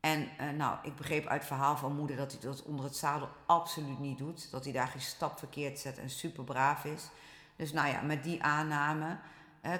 En 0.00 0.28
uh, 0.40 0.50
nou, 0.50 0.78
ik 0.82 0.96
begreep 0.96 1.26
uit 1.26 1.38
het 1.38 1.48
verhaal 1.48 1.76
van 1.76 1.96
moeder 1.96 2.16
dat 2.16 2.32
hij 2.32 2.40
dat 2.40 2.62
onder 2.62 2.84
het 2.84 2.96
zadel 2.96 3.28
absoluut 3.46 3.98
niet 3.98 4.18
doet. 4.18 4.50
Dat 4.50 4.64
hij 4.64 4.72
daar 4.72 4.88
geen 4.88 5.00
stap 5.00 5.38
verkeerd 5.38 5.78
zet 5.78 5.98
en 5.98 6.10
super 6.10 6.44
braaf 6.44 6.84
is. 6.84 7.08
Dus 7.56 7.72
nou 7.72 7.88
ja, 7.88 8.00
met 8.00 8.24
die 8.24 8.42
aanname 8.42 9.18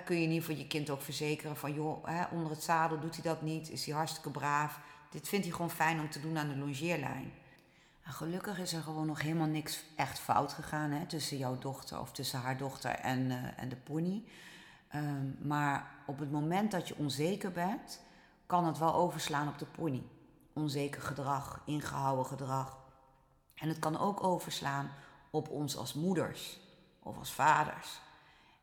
kun 0.05 0.17
je 0.17 0.23
in 0.23 0.31
ieder 0.31 0.45
geval 0.45 0.63
je 0.63 0.67
kind 0.67 0.91
ook 0.91 1.03
verzekeren 1.03 1.57
van 1.57 1.75
joh, 1.75 2.05
onder 2.31 2.51
het 2.51 2.63
zadel 2.63 3.01
doet 3.01 3.15
hij 3.15 3.23
dat 3.23 3.43
niet, 3.43 3.71
is 3.71 3.87
hij 3.87 3.95
hartstikke 3.95 4.31
braaf. 4.31 4.81
Dit 5.11 5.29
vindt 5.29 5.45
hij 5.45 5.55
gewoon 5.55 5.71
fijn 5.71 6.01
om 6.01 6.11
te 6.11 6.21
doen 6.21 6.39
aan 6.39 6.49
de 6.49 6.57
longeerlijn. 6.57 7.33
Gelukkig 8.07 8.59
is 8.59 8.73
er 8.73 8.83
gewoon 8.83 9.07
nog 9.07 9.21
helemaal 9.23 9.47
niks 9.47 9.85
echt 9.97 10.19
fout 10.19 10.53
gegaan 10.53 10.91
hè, 10.91 11.07
tussen 11.07 11.37
jouw 11.37 11.59
dochter 11.59 12.01
of 12.01 12.13
tussen 12.13 12.41
haar 12.41 12.57
dochter 12.57 12.91
en, 12.91 13.31
uh, 13.31 13.59
en 13.59 13.69
de 13.69 13.77
pony. 13.77 14.25
Um, 14.95 15.37
maar 15.43 15.91
op 16.07 16.19
het 16.19 16.31
moment 16.31 16.71
dat 16.71 16.89
je 16.89 16.97
onzeker 16.97 17.53
bent, 17.53 18.01
kan 18.47 18.67
het 18.67 18.79
wel 18.79 18.95
overslaan 18.95 19.49
op 19.49 19.59
de 19.59 19.67
pony. 19.67 20.03
Onzeker 20.53 21.03
gedrag, 21.03 21.63
ingehouden 21.65 22.27
gedrag. 22.27 22.79
En 23.55 23.69
het 23.69 23.79
kan 23.79 23.99
ook 23.99 24.23
overslaan 24.25 24.91
op 25.31 25.49
ons 25.49 25.77
als 25.77 25.95
moeders 25.95 26.61
of 27.03 27.19
als 27.19 27.33
vaders. 27.33 28.01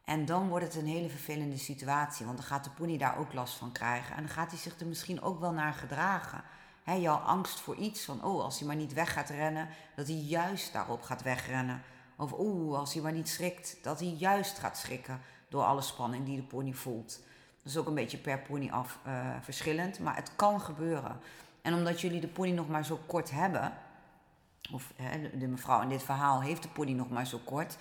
En 0.03 0.25
dan 0.25 0.48
wordt 0.48 0.65
het 0.65 0.75
een 0.75 0.88
hele 0.88 1.10
vervelende 1.10 1.57
situatie, 1.57 2.25
want 2.25 2.38
dan 2.38 2.48
gaat 2.48 2.63
de 2.63 2.69
pony 2.69 2.98
daar 2.98 3.17
ook 3.17 3.33
last 3.33 3.53
van 3.53 3.71
krijgen. 3.71 4.15
En 4.15 4.24
dan 4.24 4.31
gaat 4.31 4.51
hij 4.51 4.60
zich 4.60 4.79
er 4.79 4.88
misschien 4.88 5.21
ook 5.21 5.39
wel 5.39 5.51
naar 5.51 5.74
gedragen. 5.74 6.43
He, 6.83 6.93
jouw 6.93 7.15
angst 7.17 7.59
voor 7.59 7.75
iets, 7.75 8.03
van 8.03 8.23
oh, 8.23 8.43
als 8.43 8.59
hij 8.59 8.67
maar 8.67 8.75
niet 8.75 8.93
weg 8.93 9.13
gaat 9.13 9.29
rennen, 9.29 9.67
dat 9.95 10.07
hij 10.07 10.15
juist 10.15 10.73
daarop 10.73 11.01
gaat 11.01 11.23
wegrennen. 11.23 11.81
Of 12.17 12.33
oeh, 12.39 12.79
als 12.79 12.93
hij 12.93 13.03
maar 13.03 13.11
niet 13.11 13.29
schrikt, 13.29 13.77
dat 13.81 14.00
hij 14.00 14.09
juist 14.09 14.59
gaat 14.59 14.77
schrikken 14.77 15.21
door 15.50 15.63
alle 15.63 15.81
spanning 15.81 16.25
die 16.25 16.35
de 16.35 16.43
pony 16.43 16.73
voelt. 16.73 17.19
Dat 17.63 17.71
is 17.71 17.77
ook 17.77 17.88
een 17.88 17.93
beetje 17.93 18.17
per 18.17 18.39
pony 18.39 18.69
af 18.69 19.00
uh, 19.07 19.35
verschillend, 19.41 20.00
maar 20.00 20.15
het 20.15 20.31
kan 20.35 20.61
gebeuren. 20.61 21.19
En 21.61 21.73
omdat 21.73 22.01
jullie 22.01 22.21
de 22.21 22.27
pony 22.27 22.51
nog 22.51 22.67
maar 22.67 22.85
zo 22.85 23.00
kort 23.05 23.31
hebben, 23.31 23.73
of 24.71 24.93
hè, 24.95 25.38
de 25.38 25.47
mevrouw 25.47 25.81
in 25.81 25.89
dit 25.89 26.03
verhaal 26.03 26.41
heeft 26.41 26.63
de 26.63 26.69
pony 26.69 26.91
nog 26.91 27.09
maar 27.09 27.27
zo 27.27 27.39
kort, 27.43 27.77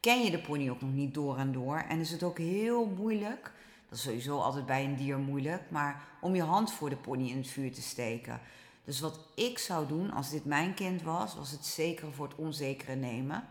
ken 0.00 0.24
je 0.24 0.30
de 0.30 0.40
pony 0.40 0.70
ook 0.70 0.80
nog 0.80 0.92
niet 0.92 1.14
door 1.14 1.38
en 1.38 1.52
door. 1.52 1.76
En 1.76 2.00
is 2.00 2.10
het 2.10 2.22
ook 2.22 2.38
heel 2.38 2.86
moeilijk, 2.96 3.52
dat 3.92 4.00
is 4.00 4.06
sowieso 4.06 4.38
altijd 4.38 4.66
bij 4.66 4.84
een 4.84 4.96
dier 4.96 5.18
moeilijk, 5.18 5.70
maar 5.70 6.02
om 6.20 6.34
je 6.34 6.42
hand 6.42 6.72
voor 6.72 6.90
de 6.90 6.96
pony 6.96 7.28
in 7.28 7.36
het 7.36 7.46
vuur 7.46 7.72
te 7.72 7.82
steken. 7.82 8.40
Dus 8.84 9.00
wat 9.00 9.18
ik 9.34 9.58
zou 9.58 9.86
doen 9.86 10.12
als 10.12 10.30
dit 10.30 10.44
mijn 10.44 10.74
kind 10.74 11.02
was, 11.02 11.34
was 11.34 11.50
het 11.50 11.66
zekere 11.66 12.10
voor 12.10 12.28
het 12.28 12.36
onzekere 12.36 12.94
nemen. 12.94 13.44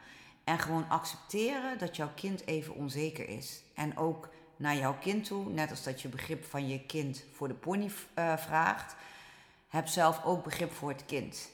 En 0.43 0.59
gewoon 0.59 0.89
accepteren 0.89 1.77
dat 1.77 1.95
jouw 1.95 2.09
kind 2.15 2.45
even 2.45 2.75
onzeker 2.75 3.29
is. 3.29 3.63
En 3.73 3.97
ook 3.97 4.29
naar 4.55 4.75
jouw 4.75 4.97
kind 4.97 5.25
toe, 5.25 5.49
net 5.49 5.69
als 5.69 5.83
dat 5.83 6.01
je 6.01 6.07
begrip 6.07 6.45
van 6.45 6.67
je 6.67 6.85
kind 6.85 7.23
voor 7.33 7.47
de 7.47 7.53
pony 7.53 7.91
uh, 8.15 8.37
vraagt, 8.37 8.95
heb 9.67 9.87
zelf 9.87 10.23
ook 10.23 10.43
begrip 10.43 10.71
voor 10.71 10.89
het 10.89 11.05
kind. 11.05 11.49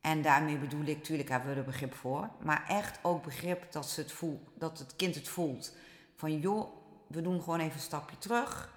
En 0.00 0.22
daarmee 0.22 0.58
bedoel 0.58 0.84
ik, 0.84 0.96
natuurlijk 0.96 1.28
hebben 1.28 1.50
we 1.50 1.56
er 1.56 1.64
begrip 1.64 1.94
voor, 1.94 2.28
maar 2.42 2.64
echt 2.68 2.98
ook 3.02 3.22
begrip 3.22 3.72
dat, 3.72 3.88
ze 3.88 4.00
het, 4.00 4.12
voelt, 4.12 4.40
dat 4.54 4.78
het 4.78 4.96
kind 4.96 5.14
het 5.14 5.28
voelt. 5.28 5.74
Van 6.16 6.38
joh, 6.38 6.78
we 7.10 7.22
doen 7.22 7.42
gewoon 7.42 7.60
even 7.60 7.72
een 7.72 7.80
stapje 7.80 8.18
terug. 8.18 8.72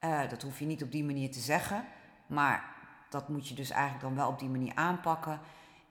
Uh, 0.00 0.28
dat 0.28 0.42
hoef 0.42 0.58
je 0.58 0.64
niet 0.64 0.82
op 0.82 0.92
die 0.92 1.04
manier 1.04 1.30
te 1.30 1.40
zeggen, 1.40 1.84
maar 2.26 2.74
dat 3.10 3.28
moet 3.28 3.48
je 3.48 3.54
dus 3.54 3.70
eigenlijk 3.70 4.02
dan 4.02 4.14
wel 4.14 4.28
op 4.28 4.38
die 4.38 4.48
manier 4.48 4.74
aanpakken. 4.74 5.40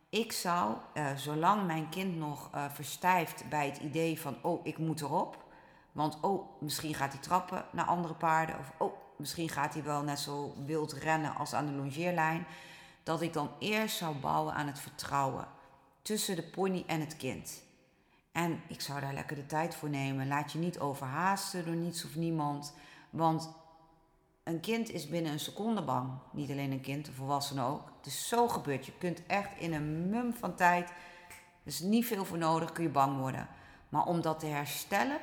Ik 0.10 0.32
zou, 0.32 0.76
uh, 0.94 1.16
zolang 1.16 1.66
mijn 1.66 1.90
kind 1.90 2.16
nog 2.16 2.50
uh, 2.56 2.66
verstijft 2.70 3.50
bij 3.50 3.66
het 3.66 3.78
idee 3.78 4.22
van, 4.22 4.36
oh, 4.42 4.66
ik 4.66 4.78
moet 4.78 5.02
erop. 5.02 5.44
Want, 5.92 6.18
oh, 6.22 6.62
misschien 6.62 6.94
gaat 6.94 7.14
hij 7.14 7.22
trappen 7.22 7.66
naar 7.72 7.86
andere 7.86 8.14
paarden. 8.14 8.60
Of, 8.60 8.72
oh, 8.78 8.94
misschien 9.18 9.50
gaat 9.50 9.74
hij 9.74 9.84
wel 9.84 10.04
net 10.04 10.20
zo 10.20 10.54
wild 10.66 10.94
rennen 10.94 11.36
als 11.36 11.54
aan 11.54 11.66
de 11.66 11.72
longeerlijn. 11.72 12.46
Dat 13.04 13.22
ik 13.22 13.34
dan 13.34 13.50
eerst 13.60 13.98
zou 13.98 14.16
bouwen 14.16 14.54
aan 14.54 14.68
het 14.68 14.80
vertrouwen 14.80 15.48
tussen 16.02 16.36
de 16.36 16.44
pony 16.44 16.84
en 16.88 17.00
het 17.00 17.18
kind. 17.18 17.64
En 18.34 18.62
ik 18.68 18.82
zou 18.82 19.02
daar 19.02 19.14
lekker 19.14 19.36
de 19.36 19.46
tijd 19.46 19.76
voor 19.76 19.90
nemen. 19.90 20.28
Laat 20.28 20.52
je 20.52 20.60
niet 20.60 20.80
overhaasten 20.80 21.66
door 21.66 21.76
niets 21.76 22.06
of 22.06 22.16
niemand. 22.16 22.74
Want 23.10 23.50
een 24.44 24.60
kind 24.60 24.90
is 24.90 25.08
binnen 25.08 25.32
een 25.32 25.40
seconde 25.40 25.82
bang. 25.82 26.12
Niet 26.32 26.52
alleen 26.52 26.72
een 26.72 26.82
kind, 26.82 27.08
een 27.08 27.14
volwassene 27.14 27.64
ook. 27.64 27.92
Het 27.98 28.06
is 28.06 28.28
zo 28.28 28.48
gebeurd. 28.48 28.86
Je 28.86 28.98
kunt 28.98 29.26
echt 29.26 29.58
in 29.58 29.74
een 29.74 30.10
mum 30.10 30.34
van 30.34 30.56
tijd, 30.56 30.90
er 30.90 30.96
is 31.64 31.80
niet 31.80 32.06
veel 32.06 32.26
voor 32.26 32.38
nodig, 32.38 32.72
kun 32.72 32.84
je 32.84 32.90
bang 32.90 33.18
worden. 33.18 33.48
Maar 33.90 34.06
om 34.06 34.22
dat 34.22 34.40
te 34.40 34.46
herstellen, 34.46 35.18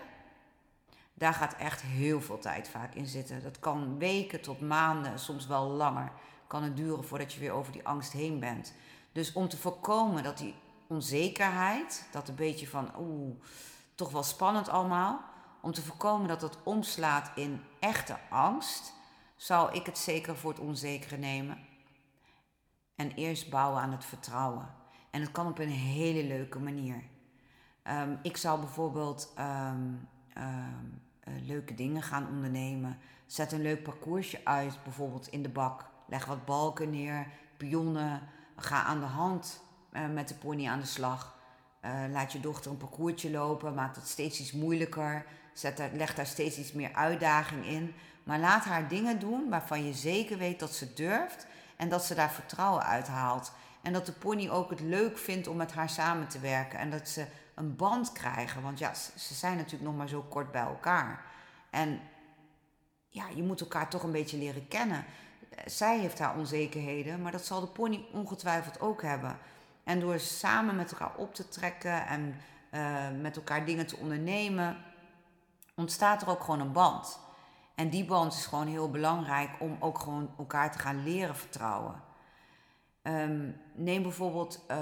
daar 1.15 1.35
gaat 1.35 1.55
echt 1.55 1.83
heel 1.83 2.21
veel 2.21 2.39
tijd 2.39 2.69
vaak 2.69 2.95
in 2.95 3.07
zitten. 3.07 3.43
Dat 3.43 3.59
kan 3.59 3.99
weken 3.99 4.41
tot 4.41 4.61
maanden, 4.61 5.19
soms 5.19 5.47
wel 5.47 5.69
langer. 5.69 6.13
Kan 6.47 6.63
het 6.63 6.77
duren 6.77 7.05
voordat 7.05 7.33
je 7.33 7.41
weer 7.41 7.53
over 7.53 7.73
die 7.73 7.87
angst 7.87 8.13
heen 8.13 8.41
bent. 8.41 8.75
Dus 9.13 9.33
om 9.33 9.49
te 9.49 9.57
voorkomen 9.57 10.23
dat 10.23 10.39
die 10.39 10.55
onzekerheid, 10.91 12.09
dat 12.11 12.29
een 12.29 12.35
beetje 12.35 12.69
van 12.69 12.91
oeh, 12.99 13.35
toch 13.95 14.11
wel 14.11 14.23
spannend 14.23 14.69
allemaal. 14.69 15.21
Om 15.61 15.73
te 15.73 15.83
voorkomen 15.83 16.29
dat 16.29 16.41
dat 16.41 16.59
omslaat 16.63 17.31
in 17.35 17.63
echte 17.81 18.19
angst, 18.31 18.93
zou 19.37 19.73
ik 19.73 19.87
het 19.87 19.99
zeker 19.99 20.37
voor 20.37 20.51
het 20.51 20.61
onzekere 20.61 21.17
nemen. 21.17 21.59
En 22.95 23.11
eerst 23.11 23.51
bouwen 23.51 23.83
aan 23.83 23.93
het 23.93 24.05
vertrouwen. 24.05 24.75
En 25.11 25.21
het 25.21 25.33
kan 25.33 25.47
op 25.47 25.59
een 25.59 25.69
hele 25.69 26.25
leuke 26.25 26.59
manier. 26.59 27.03
Um, 27.85 28.19
ik 28.23 28.37
zou 28.37 28.61
bijvoorbeeld 28.61 29.33
um, 29.39 30.09
um, 30.37 31.03
uh, 31.29 31.35
leuke 31.47 31.75
dingen 31.75 32.03
gaan 32.03 32.29
ondernemen. 32.29 32.99
Zet 33.27 33.53
een 33.53 33.63
leuk 33.63 33.83
parcoursje 33.83 34.41
uit, 34.45 34.83
bijvoorbeeld 34.83 35.29
in 35.29 35.43
de 35.43 35.49
bak. 35.49 35.85
Leg 36.07 36.25
wat 36.25 36.45
balken 36.45 36.91
neer, 36.91 37.27
pionnen. 37.57 38.23
Ga 38.57 38.83
aan 38.83 39.01
de 39.01 39.07
hand 39.07 39.63
met 40.13 40.29
de 40.29 40.35
pony 40.35 40.69
aan 40.69 40.81
de 40.81 40.87
slag. 40.87 41.39
Uh, 41.85 41.91
laat 42.11 42.33
je 42.33 42.41
dochter 42.41 42.71
een 42.71 42.77
parcoursje 42.77 43.31
lopen, 43.31 43.75
maak 43.75 43.95
het 43.95 44.09
steeds 44.09 44.41
iets 44.41 44.53
moeilijker. 44.53 45.27
Zet 45.53 45.77
daar, 45.77 45.91
leg 45.93 46.15
daar 46.15 46.27
steeds 46.27 46.59
iets 46.59 46.73
meer 46.73 46.95
uitdaging 46.95 47.67
in. 47.67 47.95
Maar 48.25 48.39
laat 48.39 48.65
haar 48.65 48.89
dingen 48.89 49.19
doen 49.19 49.49
waarvan 49.49 49.87
je 49.87 49.93
zeker 49.93 50.39
weet 50.39 50.59
dat 50.59 50.75
ze 50.75 50.93
durft 50.93 51.47
en 51.77 51.89
dat 51.89 52.05
ze 52.05 52.15
daar 52.15 52.31
vertrouwen 52.31 52.85
uit 52.85 53.09
haalt. 53.09 53.53
En 53.83 53.93
dat 53.93 54.07
de 54.07 54.13
pony 54.13 54.49
ook 54.49 54.71
het 54.71 54.81
leuk 54.81 55.19
vindt 55.19 55.47
om 55.47 55.57
met 55.57 55.73
haar 55.73 55.89
samen 55.89 56.29
te 56.29 56.39
werken. 56.39 56.79
En 56.79 56.91
dat 56.91 57.09
ze 57.09 57.27
een 57.55 57.77
band 57.77 58.13
krijgen. 58.13 58.63
Want 58.63 58.79
ja, 58.79 58.95
ze 59.17 59.35
zijn 59.35 59.57
natuurlijk 59.57 59.85
nog 59.85 59.97
maar 59.97 60.09
zo 60.09 60.25
kort 60.29 60.53
bij 60.53 60.63
elkaar. 60.63 61.25
En 61.71 62.01
ja, 63.09 63.25
je 63.35 63.43
moet 63.43 63.61
elkaar 63.61 63.91
toch 63.91 64.03
een 64.03 64.13
beetje 64.13 64.39
leren 64.39 64.69
kennen. 64.69 65.05
Zij 65.65 65.99
heeft 65.99 66.19
haar 66.19 66.37
onzekerheden, 66.37 67.23
maar 67.23 67.33
dat 67.33 67.45
zal 67.45 67.61
de 67.61 67.67
pony 67.67 68.05
ongetwijfeld 68.13 68.81
ook 68.81 69.03
hebben. 69.03 69.39
En 69.85 70.01
door 70.01 70.19
samen 70.19 70.77
met 70.77 70.91
elkaar 70.91 71.15
op 71.17 71.35
te 71.35 71.49
trekken 71.49 72.07
en 72.07 72.37
uh, 72.71 73.21
met 73.21 73.37
elkaar 73.37 73.65
dingen 73.65 73.87
te 73.87 73.97
ondernemen, 73.97 74.77
ontstaat 75.75 76.23
er 76.23 76.29
ook 76.29 76.45
gewoon 76.45 76.61
een 76.61 76.73
band. 76.73 77.19
En 77.75 77.89
die 77.91 78.05
band 78.05 78.33
is 78.33 78.47
gewoon 78.47 78.67
heel 78.67 78.91
belangrijk 78.91 79.51
om 79.59 79.77
ook 79.81 79.99
gewoon 79.99 80.35
elkaar 80.39 80.73
te 80.73 80.79
gaan 80.79 81.03
leren 81.03 81.37
vertrouwen. 81.37 82.03
Um, 83.03 83.61
neem 83.75 84.03
bijvoorbeeld 84.03 84.65
uh, 84.71 84.79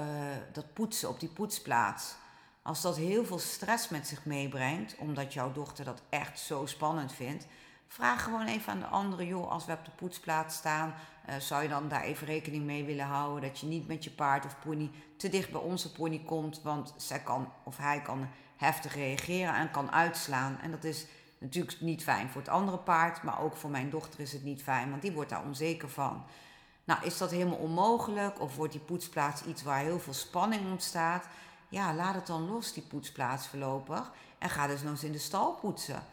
dat 0.53 0.73
poetsen 0.73 1.09
op 1.09 1.19
die 1.19 1.29
poetsplaats. 1.29 2.15
Als 2.61 2.81
dat 2.81 2.97
heel 2.97 3.25
veel 3.25 3.39
stress 3.39 3.89
met 3.89 4.07
zich 4.07 4.25
meebrengt, 4.25 4.95
omdat 4.97 5.33
jouw 5.33 5.51
dochter 5.51 5.85
dat 5.85 6.01
echt 6.09 6.39
zo 6.39 6.65
spannend 6.65 7.13
vindt, 7.13 7.47
vraag 7.89 8.23
gewoon 8.23 8.45
even 8.45 8.71
aan 8.71 8.79
de 8.79 8.85
andere, 8.85 9.27
joh, 9.27 9.51
als 9.51 9.65
we 9.65 9.71
op 9.71 9.85
de 9.85 9.91
poetsplaats 9.91 10.55
staan, 10.55 10.93
uh, 11.29 11.35
zou 11.35 11.63
je 11.63 11.69
dan 11.69 11.87
daar 11.87 12.03
even 12.03 12.27
rekening 12.27 12.65
mee 12.65 12.83
willen 12.83 13.05
houden 13.05 13.49
dat 13.49 13.59
je 13.59 13.67
niet 13.67 13.87
met 13.87 14.03
je 14.03 14.11
paard 14.11 14.45
of 14.45 14.59
pony 14.59 14.91
te 15.17 15.29
dicht 15.29 15.51
bij 15.51 15.61
onze 15.61 15.91
pony 15.91 16.23
komt, 16.25 16.61
want 16.61 16.93
zij 16.97 17.19
kan 17.19 17.51
of 17.63 17.77
hij 17.77 18.01
kan 18.01 18.27
heftig 18.55 18.95
reageren 18.95 19.53
en 19.53 19.71
kan 19.71 19.91
uitslaan. 19.91 20.59
En 20.61 20.71
dat 20.71 20.83
is 20.83 21.05
natuurlijk 21.37 21.81
niet 21.81 22.03
fijn 22.03 22.29
voor 22.29 22.41
het 22.41 22.49
andere 22.49 22.77
paard, 22.77 23.23
maar 23.23 23.41
ook 23.41 23.55
voor 23.55 23.69
mijn 23.69 23.89
dochter 23.89 24.19
is 24.19 24.31
het 24.31 24.43
niet 24.43 24.63
fijn, 24.63 24.89
want 24.89 25.01
die 25.01 25.11
wordt 25.11 25.29
daar 25.29 25.43
onzeker 25.43 25.89
van. 25.89 26.23
Nou, 26.83 27.03
is 27.03 27.17
dat 27.17 27.31
helemaal 27.31 27.57
onmogelijk 27.57 28.41
of 28.41 28.55
wordt 28.55 28.73
die 28.73 28.81
poetsplaats 28.81 29.43
iets 29.43 29.63
waar 29.63 29.79
heel 29.79 29.99
veel 29.99 30.13
spanning 30.13 30.71
ontstaat? 30.71 31.27
Ja, 31.69 31.93
laat 31.93 32.15
het 32.15 32.27
dan 32.27 32.49
los, 32.49 32.73
die 32.73 32.83
poetsplaats 32.83 33.47
voorlopig. 33.47 34.11
En 34.37 34.49
ga 34.49 34.67
dus 34.67 34.81
nog 34.81 34.91
eens 34.91 35.03
in 35.03 35.11
de 35.11 35.17
stal 35.17 35.53
poetsen. 35.53 36.03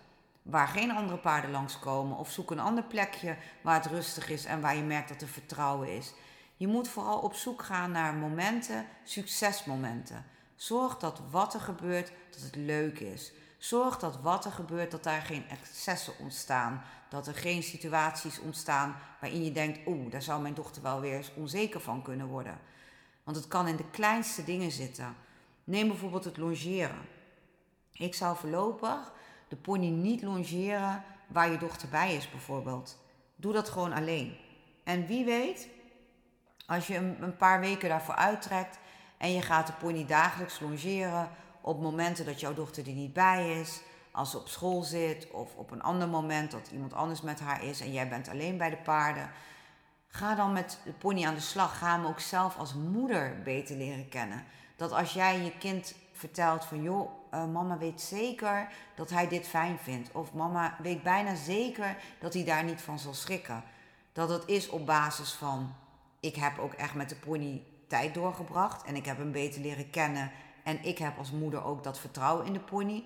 Waar 0.47 0.69
geen 0.69 0.91
andere 0.91 1.19
paarden 1.19 1.50
langskomen. 1.50 2.19
Of 2.19 2.31
zoek 2.31 2.50
een 2.50 2.61
ander 2.61 2.85
plekje 2.85 3.37
waar 3.62 3.83
het 3.83 3.87
rustig 3.87 4.29
is 4.29 4.45
en 4.45 4.61
waar 4.61 4.76
je 4.76 4.83
merkt 4.83 5.09
dat 5.09 5.21
er 5.23 5.29
vertrouwen 5.29 5.88
is. 5.88 6.12
Je 6.57 6.67
moet 6.67 6.88
vooral 6.88 7.19
op 7.19 7.35
zoek 7.35 7.62
gaan 7.62 7.91
naar 7.91 8.15
momenten, 8.15 8.87
succesmomenten. 9.05 10.25
Zorg 10.55 10.99
dat 10.99 11.21
wat 11.31 11.55
er 11.55 11.61
gebeurt, 11.61 12.12
dat 12.31 12.41
het 12.41 12.57
leuk 12.57 12.99
is. 12.99 13.33
Zorg 13.59 13.99
dat 13.99 14.21
wat 14.21 14.45
er 14.45 14.53
gebeurt, 14.53 14.91
dat 14.91 15.03
daar 15.03 15.21
geen 15.21 15.49
excessen 15.49 16.12
ontstaan. 16.19 16.83
Dat 17.09 17.26
er 17.26 17.35
geen 17.35 17.62
situaties 17.62 18.41
ontstaan 18.41 18.97
waarin 19.21 19.45
je 19.45 19.53
denkt, 19.53 19.79
oeh, 19.87 20.11
daar 20.11 20.23
zou 20.23 20.43
mijn 20.43 20.55
dochter 20.55 20.83
wel 20.83 21.00
weer 21.00 21.31
onzeker 21.37 21.81
van 21.81 22.03
kunnen 22.03 22.26
worden. 22.26 22.59
Want 23.25 23.37
het 23.37 23.49
kan 23.49 23.69
in 23.69 23.76
de 23.76 23.91
kleinste 23.91 24.45
dingen 24.45 24.71
zitten. 24.71 25.17
Neem 25.65 25.88
bijvoorbeeld 25.88 26.25
het 26.25 26.37
longeren. 26.37 27.09
Ik 27.93 28.15
zou 28.15 28.37
voorlopig 28.37 29.12
de 29.49 29.57
pony 29.57 29.88
niet 29.88 30.23
longeren 30.23 31.05
waar 31.26 31.50
je 31.50 31.59
dochter 31.59 31.88
bij 31.88 32.15
is 32.15 32.31
bijvoorbeeld. 32.31 32.99
Doe 33.37 33.53
dat 33.53 33.69
gewoon 33.69 33.93
alleen. 33.93 34.37
En 34.85 35.07
wie 35.07 35.25
weet, 35.25 35.69
als 36.67 36.87
je 36.87 36.97
een, 36.97 37.37
paar 37.37 37.61
weken 37.61 37.88
daarvoor 37.88 38.15
uittrekt 38.15 38.79
en 39.19 39.33
je 39.33 39.43
gaat 39.43 39.67
de 39.67 39.73
pony 39.73 40.07
dagelijks 40.07 40.61
longeren 40.61 41.31
op 41.61 41.81
momenten 41.81 42.25
dat 42.25 42.41
jouw 42.41 42.55
dochter 42.55 42.87
er 42.87 42.93
niet 42.93 43.12
bij 43.12 43.61
is, 43.61 43.81
als 44.11 44.31
ze 44.31 44.38
op 44.38 44.49
school 44.49 44.83
zit 44.83 45.31
of 45.31 45.55
op 45.55 45.71
een 45.71 45.83
ander 45.83 46.09
moment 46.09 46.50
dat 46.50 46.71
iemand 46.73 46.93
anders 46.93 47.21
met 47.21 47.41
haar 47.41 47.65
is 47.65 47.81
en 47.81 47.93
jij 47.93 48.09
bent 48.09 48.29
alleen 48.29 48.57
bij 48.57 48.71
de 48.71 48.76
paarden. 48.76 49.31
Ga 50.09 50.35
dan 50.35 50.53
met 50.53 50.81
de 50.85 50.93
pony 50.93 51.26
aan 51.26 51.35
de 51.35 51.41
slag. 51.41 51.79
Ga 51.79 51.93
hem 51.97 52.07
ook 52.07 52.21
zelf 52.21 52.59
als 52.59 52.75
moeder 52.75 53.43
beter 53.43 53.76
leren 53.76 54.09
kennen. 54.09 54.45
Dat 54.76 54.93
als 54.93 55.12
jij 55.12 55.41
je 55.41 55.59
kind 55.59 55.95
vertelt 56.17 56.65
van 56.65 56.83
joh, 56.83 57.11
uh, 57.35 57.47
mama 57.47 57.79
weet 57.79 58.01
zeker 58.01 58.69
dat 58.95 59.11
hij 59.11 59.29
dit 59.29 59.49
fijn 59.49 59.79
vindt. 59.79 60.13
Of 60.13 60.33
mama 60.33 60.77
weet 60.83 61.03
bijna 61.03 61.35
zeker 61.35 61.97
dat 62.19 62.35
hij 62.35 62.45
daar 62.45 62.65
niet 62.65 62.81
van 62.81 62.99
zal 62.99 63.15
schrikken. 63.15 63.63
dat 64.13 64.29
het 64.29 64.43
is 64.47 64.69
op 64.69 64.87
basis 64.87 65.33
van, 65.33 65.75
ik 66.21 66.37
heb 66.37 66.59
ook 66.59 66.73
echt 66.73 66.95
met 66.95 67.09
de 67.09 67.17
pony 67.17 67.63
tijd 67.87 68.15
doorgebracht 68.15 68.85
en 68.85 68.97
ik 68.97 69.05
heb 69.05 69.19
hem 69.19 69.33
beter 69.33 69.61
leren 69.61 69.91
kennen 69.91 70.31
en 70.63 70.85
ik 70.85 70.99
heb 70.99 71.19
als 71.19 71.31
moeder 71.31 71.65
ook 71.65 71.85
dat 71.85 71.99
vertrouwen 71.99 72.47
in 72.47 72.53
de 72.53 72.61
pony. 72.61 73.05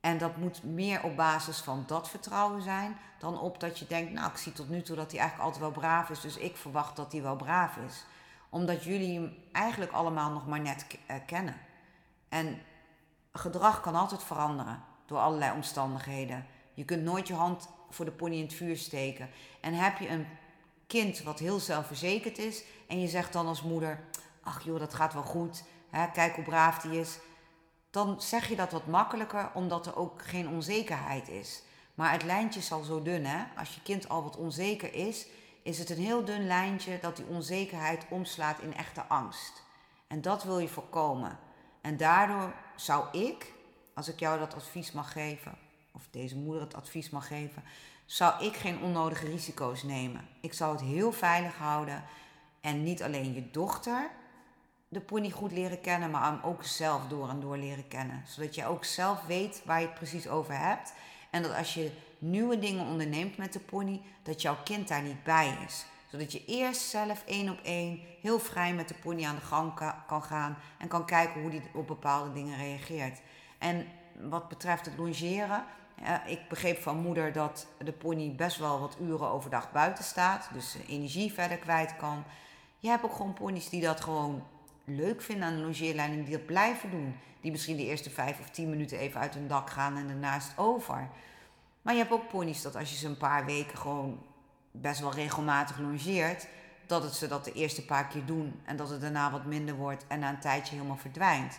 En 0.00 0.18
dat 0.18 0.36
moet 0.36 0.62
meer 0.62 1.02
op 1.02 1.16
basis 1.16 1.58
van 1.58 1.84
dat 1.86 2.08
vertrouwen 2.08 2.62
zijn 2.62 2.96
dan 3.18 3.40
op 3.40 3.60
dat 3.60 3.78
je 3.78 3.86
denkt, 3.86 4.12
nou 4.12 4.30
ik 4.30 4.36
zie 4.36 4.52
tot 4.52 4.68
nu 4.68 4.82
toe 4.82 4.96
dat 4.96 5.10
hij 5.10 5.20
eigenlijk 5.20 5.48
altijd 5.48 5.72
wel 5.72 5.80
braaf 5.80 6.10
is, 6.10 6.20
dus 6.20 6.36
ik 6.36 6.56
verwacht 6.56 6.96
dat 6.96 7.12
hij 7.12 7.22
wel 7.22 7.36
braaf 7.36 7.76
is. 7.76 8.04
Omdat 8.48 8.84
jullie 8.84 9.14
hem 9.20 9.34
eigenlijk 9.52 9.92
allemaal 9.92 10.30
nog 10.30 10.46
maar 10.46 10.60
net 10.60 10.86
eh, 11.06 11.16
kennen. 11.26 11.56
En 12.28 12.58
gedrag 13.32 13.80
kan 13.80 13.94
altijd 13.94 14.22
veranderen 14.22 14.82
door 15.06 15.18
allerlei 15.18 15.52
omstandigheden. 15.52 16.46
Je 16.74 16.84
kunt 16.84 17.02
nooit 17.02 17.28
je 17.28 17.34
hand 17.34 17.68
voor 17.90 18.04
de 18.04 18.10
pony 18.10 18.36
in 18.36 18.42
het 18.42 18.54
vuur 18.54 18.76
steken. 18.76 19.30
En 19.60 19.74
heb 19.74 19.98
je 19.98 20.08
een 20.08 20.26
kind 20.86 21.22
wat 21.22 21.38
heel 21.38 21.58
zelfverzekerd 21.58 22.38
is 22.38 22.64
en 22.88 23.00
je 23.00 23.08
zegt 23.08 23.32
dan 23.32 23.46
als 23.46 23.62
moeder, 23.62 24.04
ach 24.42 24.64
joh, 24.64 24.78
dat 24.78 24.94
gaat 24.94 25.12
wel 25.12 25.22
goed, 25.22 25.64
hè, 25.90 26.10
kijk 26.10 26.34
hoe 26.34 26.44
braaf 26.44 26.78
die 26.78 27.00
is. 27.00 27.18
Dan 27.90 28.20
zeg 28.20 28.48
je 28.48 28.56
dat 28.56 28.72
wat 28.72 28.86
makkelijker, 28.86 29.50
omdat 29.54 29.86
er 29.86 29.96
ook 29.96 30.22
geen 30.22 30.48
onzekerheid 30.48 31.28
is. 31.28 31.62
Maar 31.94 32.12
het 32.12 32.22
lijntje 32.22 32.60
is 32.60 32.72
al 32.72 32.82
zo 32.82 33.02
dun, 33.02 33.24
hè? 33.24 33.44
Als 33.56 33.74
je 33.74 33.82
kind 33.82 34.08
al 34.08 34.22
wat 34.22 34.36
onzeker 34.36 34.94
is, 34.94 35.26
is 35.62 35.78
het 35.78 35.90
een 35.90 35.98
heel 35.98 36.24
dun 36.24 36.46
lijntje 36.46 36.98
dat 37.00 37.16
die 37.16 37.26
onzekerheid 37.26 38.06
omslaat 38.08 38.58
in 38.60 38.74
echte 38.74 39.02
angst. 39.02 39.62
En 40.06 40.20
dat 40.20 40.44
wil 40.44 40.58
je 40.58 40.68
voorkomen. 40.68 41.38
En 41.86 41.96
daardoor 41.96 42.52
zou 42.76 43.18
ik, 43.18 43.52
als 43.94 44.08
ik 44.08 44.20
jou 44.20 44.38
dat 44.38 44.54
advies 44.54 44.92
mag 44.92 45.12
geven, 45.12 45.54
of 45.92 46.02
deze 46.10 46.36
moeder 46.36 46.62
het 46.62 46.74
advies 46.74 47.10
mag 47.10 47.26
geven, 47.26 47.62
zou 48.04 48.44
ik 48.44 48.56
geen 48.56 48.80
onnodige 48.80 49.26
risico's 49.26 49.82
nemen. 49.82 50.28
Ik 50.40 50.52
zou 50.52 50.72
het 50.72 50.80
heel 50.80 51.12
veilig 51.12 51.56
houden 51.56 52.04
en 52.60 52.82
niet 52.82 53.02
alleen 53.02 53.34
je 53.34 53.50
dochter 53.50 54.10
de 54.88 55.00
pony 55.00 55.30
goed 55.30 55.52
leren 55.52 55.80
kennen, 55.80 56.10
maar 56.10 56.24
hem 56.24 56.40
ook 56.42 56.64
zelf 56.64 57.06
door 57.08 57.28
en 57.28 57.40
door 57.40 57.56
leren 57.56 57.88
kennen. 57.88 58.22
Zodat 58.26 58.54
je 58.54 58.66
ook 58.66 58.84
zelf 58.84 59.26
weet 59.26 59.62
waar 59.64 59.80
je 59.80 59.86
het 59.86 59.94
precies 59.94 60.28
over 60.28 60.58
hebt. 60.58 60.92
En 61.30 61.42
dat 61.42 61.54
als 61.54 61.74
je 61.74 61.92
nieuwe 62.18 62.58
dingen 62.58 62.86
onderneemt 62.86 63.36
met 63.36 63.52
de 63.52 63.60
pony, 63.60 64.02
dat 64.22 64.42
jouw 64.42 64.56
kind 64.64 64.88
daar 64.88 65.02
niet 65.02 65.24
bij 65.24 65.58
is. 65.66 65.86
Zodat 66.06 66.32
je 66.32 66.44
eerst 66.44 66.80
zelf 66.80 67.22
één 67.26 67.50
op 67.50 67.58
één 67.62 68.00
heel 68.20 68.38
vrij 68.38 68.74
met 68.74 68.88
de 68.88 68.94
pony 68.94 69.24
aan 69.24 69.34
de 69.34 69.40
gang 69.40 69.72
kan 70.06 70.22
gaan 70.22 70.56
en 70.78 70.88
kan 70.88 71.06
kijken 71.06 71.40
hoe 71.40 71.50
die 71.50 71.62
op 71.74 71.86
bepaalde 71.86 72.32
dingen 72.32 72.56
reageert. 72.58 73.20
En 73.58 73.86
wat 74.20 74.48
betreft 74.48 74.86
het 74.86 74.96
longeren, 74.96 75.64
ik 76.26 76.48
begreep 76.48 76.82
van 76.82 76.98
moeder 76.98 77.32
dat 77.32 77.66
de 77.78 77.92
pony 77.92 78.34
best 78.34 78.56
wel 78.56 78.80
wat 78.80 78.96
uren 79.00 79.28
overdag 79.28 79.72
buiten 79.72 80.04
staat, 80.04 80.48
dus 80.52 80.76
energie 80.88 81.32
verder 81.32 81.56
kwijt 81.56 81.96
kan. 81.96 82.24
Je 82.78 82.88
hebt 82.88 83.04
ook 83.04 83.14
gewoon 83.14 83.32
ponies 83.32 83.68
die 83.68 83.80
dat 83.80 84.00
gewoon 84.00 84.42
leuk 84.84 85.22
vinden 85.22 85.46
aan 85.46 85.56
de 85.56 85.62
longeerlijn 85.62 86.12
en 86.12 86.24
die 86.24 86.36
dat 86.36 86.46
blijven 86.46 86.90
doen. 86.90 87.16
Die 87.40 87.50
misschien 87.50 87.76
de 87.76 87.86
eerste 87.86 88.10
vijf 88.10 88.40
of 88.40 88.50
tien 88.50 88.70
minuten 88.70 88.98
even 88.98 89.20
uit 89.20 89.34
hun 89.34 89.48
dak 89.48 89.70
gaan 89.70 89.96
en 89.96 90.06
daarnaast 90.06 90.52
over. 90.56 91.08
Maar 91.82 91.94
je 91.94 92.00
hebt 92.00 92.12
ook 92.12 92.28
ponies 92.28 92.62
dat 92.62 92.76
als 92.76 92.90
je 92.90 92.96
ze 92.96 93.06
een 93.06 93.16
paar 93.16 93.44
weken 93.44 93.78
gewoon 93.78 94.22
best 94.80 95.00
wel 95.00 95.12
regelmatig 95.12 95.78
longeert, 95.78 96.46
dat 96.86 97.02
het 97.02 97.14
ze 97.14 97.28
dat 97.28 97.44
de 97.44 97.52
eerste 97.52 97.84
paar 97.84 98.06
keer 98.06 98.24
doen 98.24 98.60
en 98.64 98.76
dat 98.76 98.90
het 98.90 99.00
daarna 99.00 99.30
wat 99.30 99.44
minder 99.44 99.74
wordt 99.74 100.04
en 100.08 100.18
na 100.18 100.28
een 100.28 100.40
tijdje 100.40 100.74
helemaal 100.74 100.96
verdwijnt. 100.96 101.58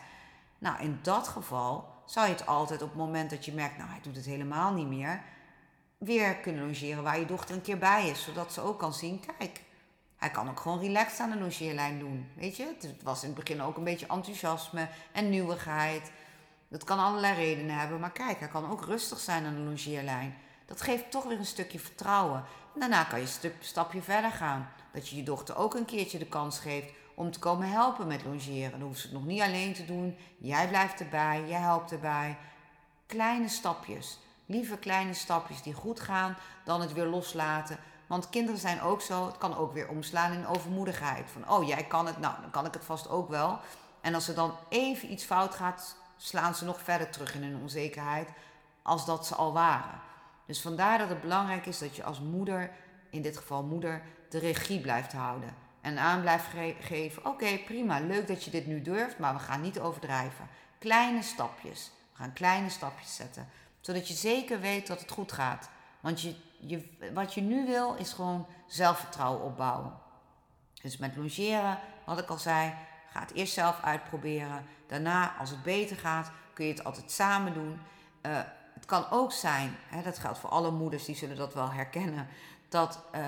Nou, 0.58 0.80
in 0.80 1.00
dat 1.02 1.28
geval 1.28 1.96
zou 2.06 2.28
je 2.28 2.34
het 2.34 2.46
altijd 2.46 2.82
op 2.82 2.90
het 2.90 2.98
moment 2.98 3.30
dat 3.30 3.46
je 3.46 3.54
merkt, 3.54 3.78
nou 3.78 3.90
hij 3.90 4.02
doet 4.02 4.16
het 4.16 4.26
helemaal 4.26 4.74
niet 4.74 4.88
meer, 4.88 5.22
weer 5.98 6.36
kunnen 6.36 6.68
logeren 6.68 7.04
waar 7.04 7.20
je 7.20 7.26
dochter 7.26 7.56
een 7.56 7.62
keer 7.62 7.78
bij 7.78 8.10
is. 8.10 8.24
Zodat 8.24 8.54
ze 8.54 8.62
ook 8.62 8.80
kan 8.80 8.94
zien, 8.94 9.24
kijk, 9.38 9.62
hij 10.18 10.32
kan 10.32 10.50
ook 10.50 10.60
gewoon 10.60 10.80
relaxed 10.80 11.20
aan 11.20 11.30
de 11.30 11.40
logeerlijn 11.40 12.00
doen. 12.00 12.32
Weet 12.36 12.58
je, 12.58 12.76
het 12.80 13.04
was 13.04 13.24
in 13.24 13.30
het 13.30 13.40
begin 13.40 13.62
ook 13.62 13.78
een 13.78 13.84
beetje 13.84 14.08
enthousiasme 14.08 14.88
en 15.12 15.30
nieuwigheid. 15.30 16.12
Dat 16.68 16.84
kan 16.84 17.00
allerlei 17.00 17.36
redenen 17.36 17.77
hebben, 17.77 18.00
maar 18.00 18.12
kijk, 18.12 18.40
hij 18.40 18.48
kan 18.48 18.72
ook 18.72 18.86
rustig 18.86 19.20
zijn 19.20 19.46
aan 19.46 19.56
de 19.56 19.62
logeerlijn. 19.62 20.36
Dat 20.66 20.82
geeft 20.82 21.12
toch 21.12 21.24
weer 21.24 21.38
een 21.38 21.46
stukje 21.46 21.80
vertrouwen. 21.80 22.44
Daarna 22.79 23.03
kan 23.03 23.20
je 23.20 23.27
een 23.42 23.51
stapje 23.59 24.01
verder 24.01 24.31
gaan. 24.31 24.70
Dat 24.92 25.09
je 25.09 25.16
je 25.16 25.24
dochter 25.24 25.55
ook 25.55 25.74
een 25.74 25.85
keertje 25.85 26.18
de 26.18 26.25
kans 26.25 26.59
geeft 26.59 26.90
om 27.16 27.31
te 27.31 27.40
komen 27.40 27.70
helpen 27.70 28.07
met 28.07 28.25
logeren. 28.25 28.72
Dan 28.72 28.81
hoeft 28.81 29.00
ze 29.00 29.07
het 29.07 29.16
nog 29.16 29.25
niet 29.25 29.42
alleen 29.42 29.74
te 29.74 29.85
doen. 29.85 30.18
Jij 30.37 30.68
blijft 30.68 31.00
erbij, 31.00 31.44
jij 31.48 31.59
helpt 31.59 31.92
erbij. 31.92 32.37
Kleine 33.05 33.50
stapjes. 33.50 34.20
Liever 34.46 34.77
kleine 34.77 35.13
stapjes 35.13 35.61
die 35.61 35.74
goed 35.74 36.00
gaan 36.00 36.37
dan 36.63 36.81
het 36.81 36.94
weer 36.94 37.05
loslaten. 37.05 37.77
Want 38.07 38.29
kinderen 38.29 38.59
zijn 38.59 38.81
ook 38.81 39.01
zo, 39.01 39.25
het 39.25 39.37
kan 39.37 39.57
ook 39.57 39.74
weer 39.74 39.90
omslaan 39.90 40.31
in 40.31 40.48
overmoedigheid. 40.48 41.29
Van, 41.29 41.50
oh 41.50 41.68
jij 41.68 41.83
kan 41.83 42.05
het, 42.05 42.20
nou 42.20 42.42
dan 42.42 42.50
kan 42.50 42.66
ik 42.66 42.74
het 42.74 42.85
vast 42.85 43.09
ook 43.09 43.29
wel. 43.29 43.59
En 44.01 44.13
als 44.13 44.27
er 44.27 44.35
dan 44.35 44.55
even 44.70 45.11
iets 45.11 45.24
fout 45.24 45.55
gaat, 45.55 45.96
slaan 46.18 46.55
ze 46.55 46.66
nog 46.66 46.81
verder 46.81 47.09
terug 47.09 47.35
in 47.35 47.44
hun 47.44 47.61
onzekerheid 47.61 48.29
als 48.81 49.05
dat 49.05 49.25
ze 49.25 49.35
al 49.35 49.53
waren. 49.53 50.01
Dus 50.48 50.62
vandaar 50.62 50.98
dat 50.98 51.10
het 51.10 51.22
belangrijk 51.22 51.66
is 51.66 51.77
dat 51.77 51.96
je 51.96 52.03
als 52.03 52.20
moeder, 52.20 52.72
in 53.10 53.22
dit 53.22 53.38
geval 53.38 53.64
moeder, 53.64 54.01
de 54.29 54.40
regie 54.40 54.81
blijft 54.81 55.14
houden. 55.14 55.55
En 55.81 55.98
aan 55.98 56.22
blijft 56.22 56.46
geven, 56.79 57.25
oké 57.25 57.57
prima, 57.57 58.00
leuk 58.00 58.27
dat 58.27 58.44
je 58.44 58.51
dit 58.51 58.68
nu 58.68 58.81
durft, 58.81 59.20
maar 59.20 59.33
we 59.33 59.40
gaan 59.40 59.62
niet 59.62 59.79
overdrijven. 59.79 60.48
Kleine 60.79 61.22
stapjes. 61.22 61.92
We 62.12 62.18
gaan 62.18 62.33
kleine 62.33 62.70
stapjes 62.70 63.16
zetten. 63.16 63.48
Zodat 63.81 64.07
je 64.07 64.14
zeker 64.14 64.60
weet 64.60 64.88
dat 64.88 65.00
het 65.00 65.12
goed 65.12 65.31
gaat. 65.31 65.70
Want 66.00 66.22
je, 66.22 66.36
je, 66.60 66.90
wat 67.14 67.33
je 67.33 67.42
nu 67.42 67.66
wil 67.66 67.96
is 67.96 68.14
gewoon 68.14 68.48
zelfvertrouwen 68.68 69.44
opbouwen. 69.44 69.94
Dus 70.81 70.98
met 70.98 71.16
logeren, 71.16 71.79
wat 72.05 72.20
ik 72.20 72.29
al 72.29 72.38
zei, 72.38 72.74
ga 73.12 73.20
het 73.20 73.33
eerst 73.33 73.53
zelf 73.53 73.81
uitproberen. 73.81 74.66
Daarna, 74.88 75.36
als 75.40 75.50
het 75.50 75.64
beter 75.64 75.98
gaat, 75.98 76.31
kun 76.53 76.66
je 76.66 76.74
het 76.74 76.83
altijd 76.83 77.12
samen 77.12 77.53
doen. 77.53 77.79
Uh, 78.25 78.40
het 78.77 78.85
kan 78.85 79.05
ook 79.09 79.31
zijn, 79.31 79.75
hè, 79.87 80.01
dat 80.01 80.20
geldt 80.20 80.40
voor 80.40 80.50
alle 80.50 80.72
moeders, 80.72 81.05
die 81.05 81.16
zullen 81.16 81.35
dat 81.35 81.53
wel 81.53 81.72
herkennen, 81.72 82.27
dat 82.70 83.03
uh, 83.16 83.22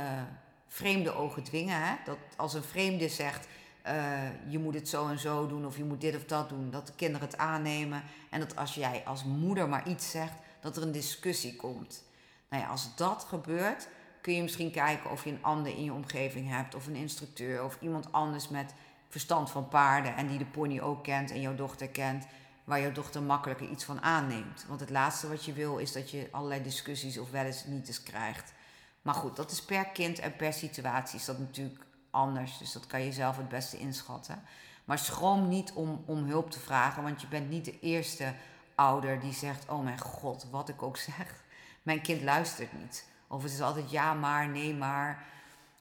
vreemde 0.68 1.12
ogen 1.12 1.44
dwingen. 1.44 1.82
Hè? 1.82 1.96
Dat 2.06 2.18
als 2.36 2.54
een 2.54 2.64
vreemde 2.64 3.10
zegt, 3.10 3.48
uh, 3.88 4.52
je 4.52 4.60
moet 4.60 4.74
het 4.74 4.90
zo 4.90 5.08
en 5.08 5.20
zo 5.20 5.48
doen 5.48 5.66
of 5.66 5.78
je 5.78 5.84
moet 5.84 6.02
dit 6.02 6.16
of 6.16 6.26
dat 6.26 6.50
doen, 6.50 6.72
dat 6.72 6.88
de 6.88 6.94
kinderen 6.96 7.28
het 7.28 7.38
aannemen. 7.38 8.04
En 8.30 8.40
dat 8.40 8.56
als 8.56 8.74
jij 8.74 9.04
als 9.06 9.24
moeder 9.24 9.70
maar 9.70 9.88
iets 9.88 10.12
zegt, 10.12 10.34
dat 10.60 10.78
er 10.78 10.84
een 10.84 10.92
discussie 10.92 11.56
komt. 11.56 12.04
Nou 12.50 12.64
ja, 12.64 12.70
als 12.70 12.96
dat 12.96 13.24
gebeurt, 13.24 13.88
kun 14.22 14.34
je 14.34 14.42
misschien 14.42 14.72
kijken 14.72 15.12
of 15.12 15.24
je 15.24 15.30
een 15.30 15.44
ander 15.44 15.72
in 15.72 15.84
je 15.84 15.94
omgeving 15.94 16.50
hebt, 16.50 16.76
of 16.76 16.88
een 16.88 16.96
instructeur, 16.96 17.64
of 17.64 17.78
iemand 17.82 18.12
anders 18.12 18.50
met 18.50 18.74
verstand 19.08 19.52
van 19.52 19.68
paarden 19.68 20.16
en 20.16 20.28
die 20.28 20.38
de 20.38 20.46
pony 20.46 20.80
ook 20.80 21.04
kent 21.04 21.32
en 21.32 21.42
jouw 21.42 21.56
dochter 21.56 21.88
kent, 21.88 22.26
waar 22.70 22.82
jouw 22.82 22.92
dochter 22.92 23.24
makkelijker 23.24 23.70
iets 23.70 23.84
van 23.84 24.02
aanneemt. 24.02 24.66
Want 24.68 24.80
het 24.80 24.90
laatste 24.90 25.28
wat 25.28 25.46
je 25.46 25.54
wil 25.54 25.78
is 25.78 25.92
dat 25.92 26.12
je 26.12 26.28
allerlei 26.32 26.64
discussies 26.64 27.18
of 27.18 27.32
wel 27.32 27.44
eens 27.44 27.66
niet 27.66 27.88
eens 27.88 28.04
krijgt. 28.04 28.54
Maar 29.02 29.14
goed, 29.14 29.36
dat 29.36 29.52
is 29.52 29.64
per 29.64 29.86
kind 29.86 30.20
en 30.20 30.36
per 30.36 30.54
situatie 30.54 31.20
is 31.20 31.26
dat 31.26 31.40
natuurlijk 31.40 31.86
anders. 32.10 32.58
Dus 32.58 32.72
dat 32.72 32.88
kan 32.88 33.02
je 33.02 33.12
zelf 33.12 33.38
het 33.38 33.50
beste 33.50 33.78
inschatten. 33.78 34.44
Maar 34.86 35.00
schroom 35.00 35.48
niet 35.48 35.72
om, 35.74 36.04
om 36.06 36.28
hulp 36.28 36.52
te 36.52 36.60
vragen, 36.60 37.04
want 37.04 37.22
je 37.22 37.28
bent 37.28 37.50
niet 37.50 37.66
de 37.66 37.80
eerste 37.80 38.34
ouder 38.76 39.20
die 39.20 39.34
zegt: 39.34 39.70
Oh 39.70 39.84
mijn 39.84 40.00
god, 40.00 40.48
wat 40.52 40.70
ik 40.70 40.82
ook 40.82 40.98
zeg. 40.98 41.44
Mijn 41.84 42.02
kind 42.02 42.22
luistert 42.22 42.74
niet. 42.74 43.08
Of 43.28 43.44
het 43.44 43.52
is 43.52 43.62
altijd 43.62 43.92
ja, 43.92 44.14
maar, 44.14 44.48
nee, 44.48 44.76
maar. 44.76 45.28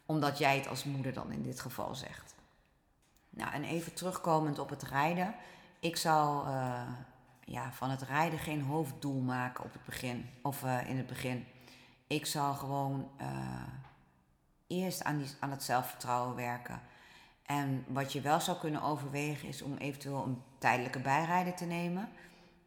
Omdat 0.06 0.38
jij 0.38 0.56
het 0.56 0.68
als 0.68 0.84
moeder 0.84 1.12
dan 1.12 1.32
in 1.32 1.42
dit 1.42 1.60
geval 1.60 1.94
zegt. 1.94 2.34
Nou, 3.30 3.52
en 3.52 3.64
even 3.64 3.94
terugkomend 3.94 4.58
op 4.58 4.70
het 4.70 4.82
rijden. 4.82 5.34
Ik 5.80 5.96
zou 5.96 6.48
uh, 6.48 6.82
ja, 7.44 7.72
van 7.72 7.90
het 7.90 8.02
rijden 8.02 8.38
geen 8.38 8.62
hoofddoel 8.62 9.20
maken 9.20 9.64
op 9.64 9.72
het 9.72 9.84
begin. 9.84 10.30
Of 10.42 10.62
uh, 10.62 10.88
in 10.90 10.96
het 10.96 11.06
begin. 11.06 11.46
Ik 12.06 12.26
zou 12.26 12.56
gewoon 12.56 13.10
uh, 13.20 13.26
eerst 14.66 15.04
aan, 15.04 15.24
aan 15.40 15.50
het 15.50 15.62
zelfvertrouwen 15.62 16.34
werken. 16.34 16.80
En 17.42 17.84
wat 17.88 18.12
je 18.12 18.20
wel 18.20 18.40
zou 18.40 18.58
kunnen 18.58 18.82
overwegen 18.82 19.48
is 19.48 19.62
om 19.62 19.76
eventueel 19.76 20.24
een 20.24 20.42
tijdelijke 20.58 21.00
bijrijder 21.00 21.54
te 21.54 21.64
nemen. 21.64 22.08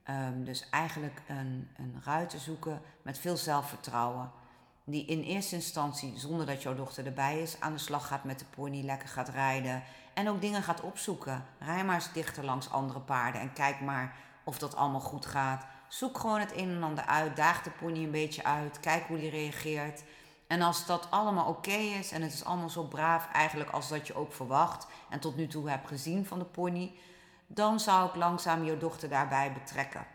Um, 0.10 0.44
dus 0.44 0.70
eigenlijk 0.70 1.22
een, 1.28 1.70
een 1.78 2.02
ruiter 2.04 2.40
zoeken 2.40 2.82
met 3.02 3.20
veel 3.20 3.38
zelfvertrouwen. 3.38 4.32
Die 4.84 5.06
in 5.06 5.22
eerste 5.22 5.56
instantie, 5.56 6.20
zonder 6.20 6.46
dat 6.46 6.62
jouw 6.62 6.76
dochter 6.76 7.06
erbij 7.06 7.42
is, 7.42 7.60
aan 7.60 7.74
de 7.74 7.80
slag 7.80 8.08
gaat 8.08 8.24
met 8.24 8.40
de 8.40 8.46
pony, 8.56 8.82
lekker 8.86 9.10
gaat 9.10 9.30
rijden. 9.30 9.84
En 10.14 10.30
ook 10.30 10.42
dingen 10.42 10.64
gaat 10.64 10.82
opzoeken. 10.82 11.46
Rij 11.60 11.86
maar 11.86 11.96
eens 11.96 12.14
dichter 12.14 12.46
langs 12.46 12.70
andere 12.70 13.00
paarden 13.00 13.42
en 13.42 13.54
kijk 13.54 13.82
maar 13.82 14.16
of 14.44 14.58
dat 14.60 14.76
allemaal 14.76 15.00
goed 15.00 15.26
gaat. 15.26 15.66
Zoek 15.88 16.18
gewoon 16.20 16.40
het 16.40 16.58
een 16.58 16.70
en 16.70 16.84
ander 16.84 17.06
uit. 17.06 17.36
Daag 17.36 17.62
de 17.62 17.70
pony 17.70 18.04
een 18.04 18.12
beetje 18.12 18.44
uit. 18.44 18.80
Kijk 18.80 19.04
hoe 19.08 19.18
die 19.18 19.30
reageert. 19.30 20.04
En 20.48 20.62
als 20.62 20.86
dat 20.86 21.08
allemaal 21.10 21.48
oké 21.48 21.72
is 21.72 22.12
en 22.12 22.22
het 22.22 22.34
is 22.34 22.46
allemaal 22.46 22.70
zo 22.70 22.84
braaf 22.84 23.28
eigenlijk 23.32 23.70
als 23.70 23.90
dat 23.90 24.08
je 24.08 24.16
ook 24.16 24.34
verwacht 24.34 24.88
en 25.10 25.20
tot 25.20 25.36
nu 25.36 25.48
toe 25.48 25.70
hebt 25.70 25.88
gezien 25.88 26.26
van 26.26 26.40
de 26.40 26.46
pony, 26.46 26.92
dan 27.48 27.80
zou 27.80 28.10
ik 28.10 28.16
langzaam 28.16 28.64
je 28.64 28.78
dochter 28.78 29.10
daarbij 29.10 29.54
betrekken. 29.54 30.06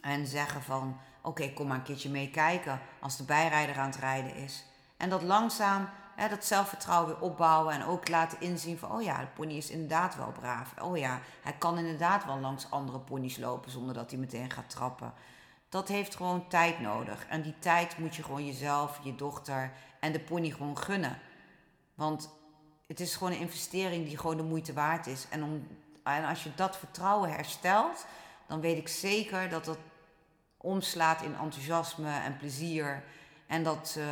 En 0.00 0.26
zeggen 0.26 0.62
van, 0.62 1.00
oké, 1.22 1.52
kom 1.52 1.66
maar 1.66 1.76
een 1.76 1.82
keertje 1.82 2.10
meekijken 2.10 2.80
als 3.00 3.16
de 3.16 3.24
bijrijder 3.24 3.78
aan 3.78 3.90
het 3.90 3.96
rijden 3.96 4.34
is. 4.34 4.64
En 4.96 5.08
dat 5.08 5.22
langzaam, 5.22 5.88
dat 6.28 6.44
zelfvertrouwen 6.44 7.14
weer 7.14 7.22
opbouwen 7.22 7.74
en 7.74 7.84
ook 7.84 8.08
laten 8.08 8.40
inzien 8.40 8.78
van, 8.78 8.92
oh 8.92 9.02
ja, 9.02 9.20
de 9.20 9.26
pony 9.26 9.54
is 9.54 9.70
inderdaad 9.70 10.16
wel 10.16 10.32
braaf. 10.32 10.74
Oh 10.80 10.98
ja, 10.98 11.20
hij 11.42 11.52
kan 11.52 11.78
inderdaad 11.78 12.24
wel 12.24 12.38
langs 12.38 12.70
andere 12.70 12.98
ponies 12.98 13.36
lopen 13.36 13.70
zonder 13.70 13.94
dat 13.94 14.10
hij 14.10 14.20
meteen 14.20 14.50
gaat 14.50 14.70
trappen. 14.70 15.12
Dat 15.68 15.88
heeft 15.88 16.16
gewoon 16.16 16.48
tijd 16.48 16.80
nodig. 16.80 17.26
En 17.26 17.42
die 17.42 17.54
tijd 17.58 17.98
moet 17.98 18.16
je 18.16 18.22
gewoon 18.22 18.46
jezelf, 18.46 19.00
je 19.02 19.14
dochter 19.14 19.72
en 20.00 20.12
de 20.12 20.20
pony 20.20 20.50
gewoon 20.50 20.78
gunnen. 20.78 21.18
Want 21.94 22.30
het 22.86 23.00
is 23.00 23.16
gewoon 23.16 23.32
een 23.32 23.38
investering 23.38 24.06
die 24.06 24.18
gewoon 24.18 24.36
de 24.36 24.42
moeite 24.42 24.72
waard 24.72 25.06
is. 25.06 25.26
En, 25.28 25.42
om, 25.42 25.66
en 26.02 26.24
als 26.24 26.42
je 26.42 26.54
dat 26.54 26.76
vertrouwen 26.76 27.32
herstelt, 27.32 28.06
dan 28.46 28.60
weet 28.60 28.78
ik 28.78 28.88
zeker 28.88 29.48
dat 29.48 29.64
dat 29.64 29.78
omslaat 30.56 31.22
in 31.22 31.36
enthousiasme 31.36 32.12
en 32.12 32.36
plezier. 32.36 33.04
En 33.46 33.62
dat 33.62 33.94
uh, 33.98 34.04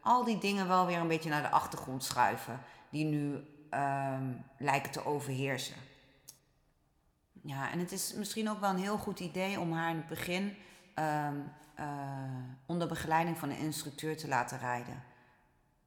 al 0.00 0.24
die 0.24 0.38
dingen 0.38 0.68
wel 0.68 0.86
weer 0.86 0.98
een 0.98 1.08
beetje 1.08 1.30
naar 1.30 1.42
de 1.42 1.50
achtergrond 1.50 2.04
schuiven, 2.04 2.60
die 2.90 3.04
nu 3.04 3.44
ehm, 3.70 4.32
lijken 4.58 4.92
te 4.92 5.04
overheersen. 5.04 5.76
Ja, 7.42 7.70
en 7.70 7.78
het 7.78 7.92
is 7.92 8.14
misschien 8.14 8.50
ook 8.50 8.60
wel 8.60 8.70
een 8.70 8.78
heel 8.78 8.98
goed 8.98 9.20
idee 9.20 9.60
om 9.60 9.72
haar 9.72 9.90
in 9.90 9.96
het 9.96 10.08
begin 10.08 10.56
ehm, 10.94 11.36
eh, 11.74 11.86
onder 12.66 12.88
begeleiding 12.88 13.38
van 13.38 13.50
een 13.50 13.58
instructeur 13.58 14.16
te 14.16 14.28
laten 14.28 14.58
rijden. 14.58 15.02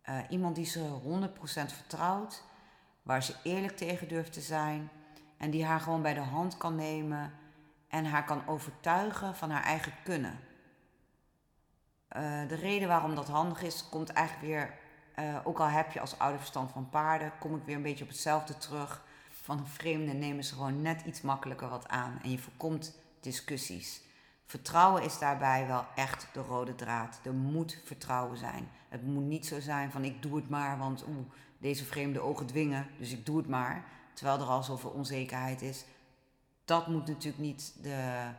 Uh, 0.09 0.17
iemand 0.29 0.55
die 0.55 0.65
ze 0.65 0.79
100% 0.79 1.73
vertrouwt, 1.73 2.43
waar 3.01 3.23
ze 3.23 3.35
eerlijk 3.43 3.77
tegen 3.77 4.07
durft 4.07 4.33
te 4.33 4.41
zijn 4.41 4.89
en 5.37 5.49
die 5.49 5.65
haar 5.65 5.79
gewoon 5.79 6.01
bij 6.01 6.13
de 6.13 6.19
hand 6.19 6.57
kan 6.57 6.75
nemen 6.75 7.33
en 7.87 8.05
haar 8.05 8.25
kan 8.25 8.47
overtuigen 8.47 9.35
van 9.35 9.49
haar 9.49 9.63
eigen 9.63 9.93
kunnen. 10.03 10.39
Uh, 12.15 12.47
de 12.47 12.55
reden 12.55 12.87
waarom 12.87 13.15
dat 13.15 13.27
handig 13.27 13.61
is, 13.61 13.89
komt 13.89 14.09
eigenlijk 14.09 14.47
weer, 14.47 14.73
uh, 15.25 15.39
ook 15.43 15.59
al 15.59 15.67
heb 15.67 15.91
je 15.91 15.99
als 15.99 16.19
ouder 16.19 16.39
verstand 16.39 16.71
van 16.71 16.89
paarden, 16.89 17.31
kom 17.39 17.55
ik 17.55 17.63
weer 17.65 17.75
een 17.75 17.81
beetje 17.81 18.03
op 18.03 18.09
hetzelfde 18.09 18.57
terug. 18.57 19.03
Van 19.29 19.57
een 19.57 19.67
vreemde 19.67 20.13
nemen 20.13 20.43
ze 20.43 20.53
gewoon 20.53 20.81
net 20.81 21.01
iets 21.01 21.21
makkelijker 21.21 21.69
wat 21.69 21.87
aan 21.87 22.19
en 22.23 22.31
je 22.31 22.39
voorkomt 22.39 22.97
discussies. 23.19 24.01
Vertrouwen 24.45 25.03
is 25.03 25.19
daarbij 25.19 25.67
wel 25.67 25.85
echt 25.95 26.27
de 26.33 26.39
rode 26.39 26.75
draad. 26.75 27.19
Er 27.23 27.33
moet 27.33 27.81
vertrouwen 27.83 28.37
zijn. 28.37 28.69
Het 28.89 29.03
moet 29.05 29.23
niet 29.23 29.45
zo 29.45 29.59
zijn 29.59 29.91
van 29.91 30.03
ik 30.03 30.21
doe 30.21 30.35
het 30.35 30.49
maar, 30.49 30.77
want 30.77 31.05
oeh, 31.07 31.25
deze 31.57 31.85
vreemde 31.85 32.19
ogen 32.19 32.45
dwingen, 32.45 32.87
dus 32.97 33.11
ik 33.11 33.25
doe 33.25 33.37
het 33.37 33.47
maar. 33.47 33.83
Terwijl 34.13 34.39
er 34.39 34.47
al 34.47 34.63
zoveel 34.63 34.89
onzekerheid 34.89 35.61
is. 35.61 35.85
Dat 36.65 36.87
moet 36.87 37.07
natuurlijk 37.07 37.43
niet 37.43 37.73
de, 37.81 38.29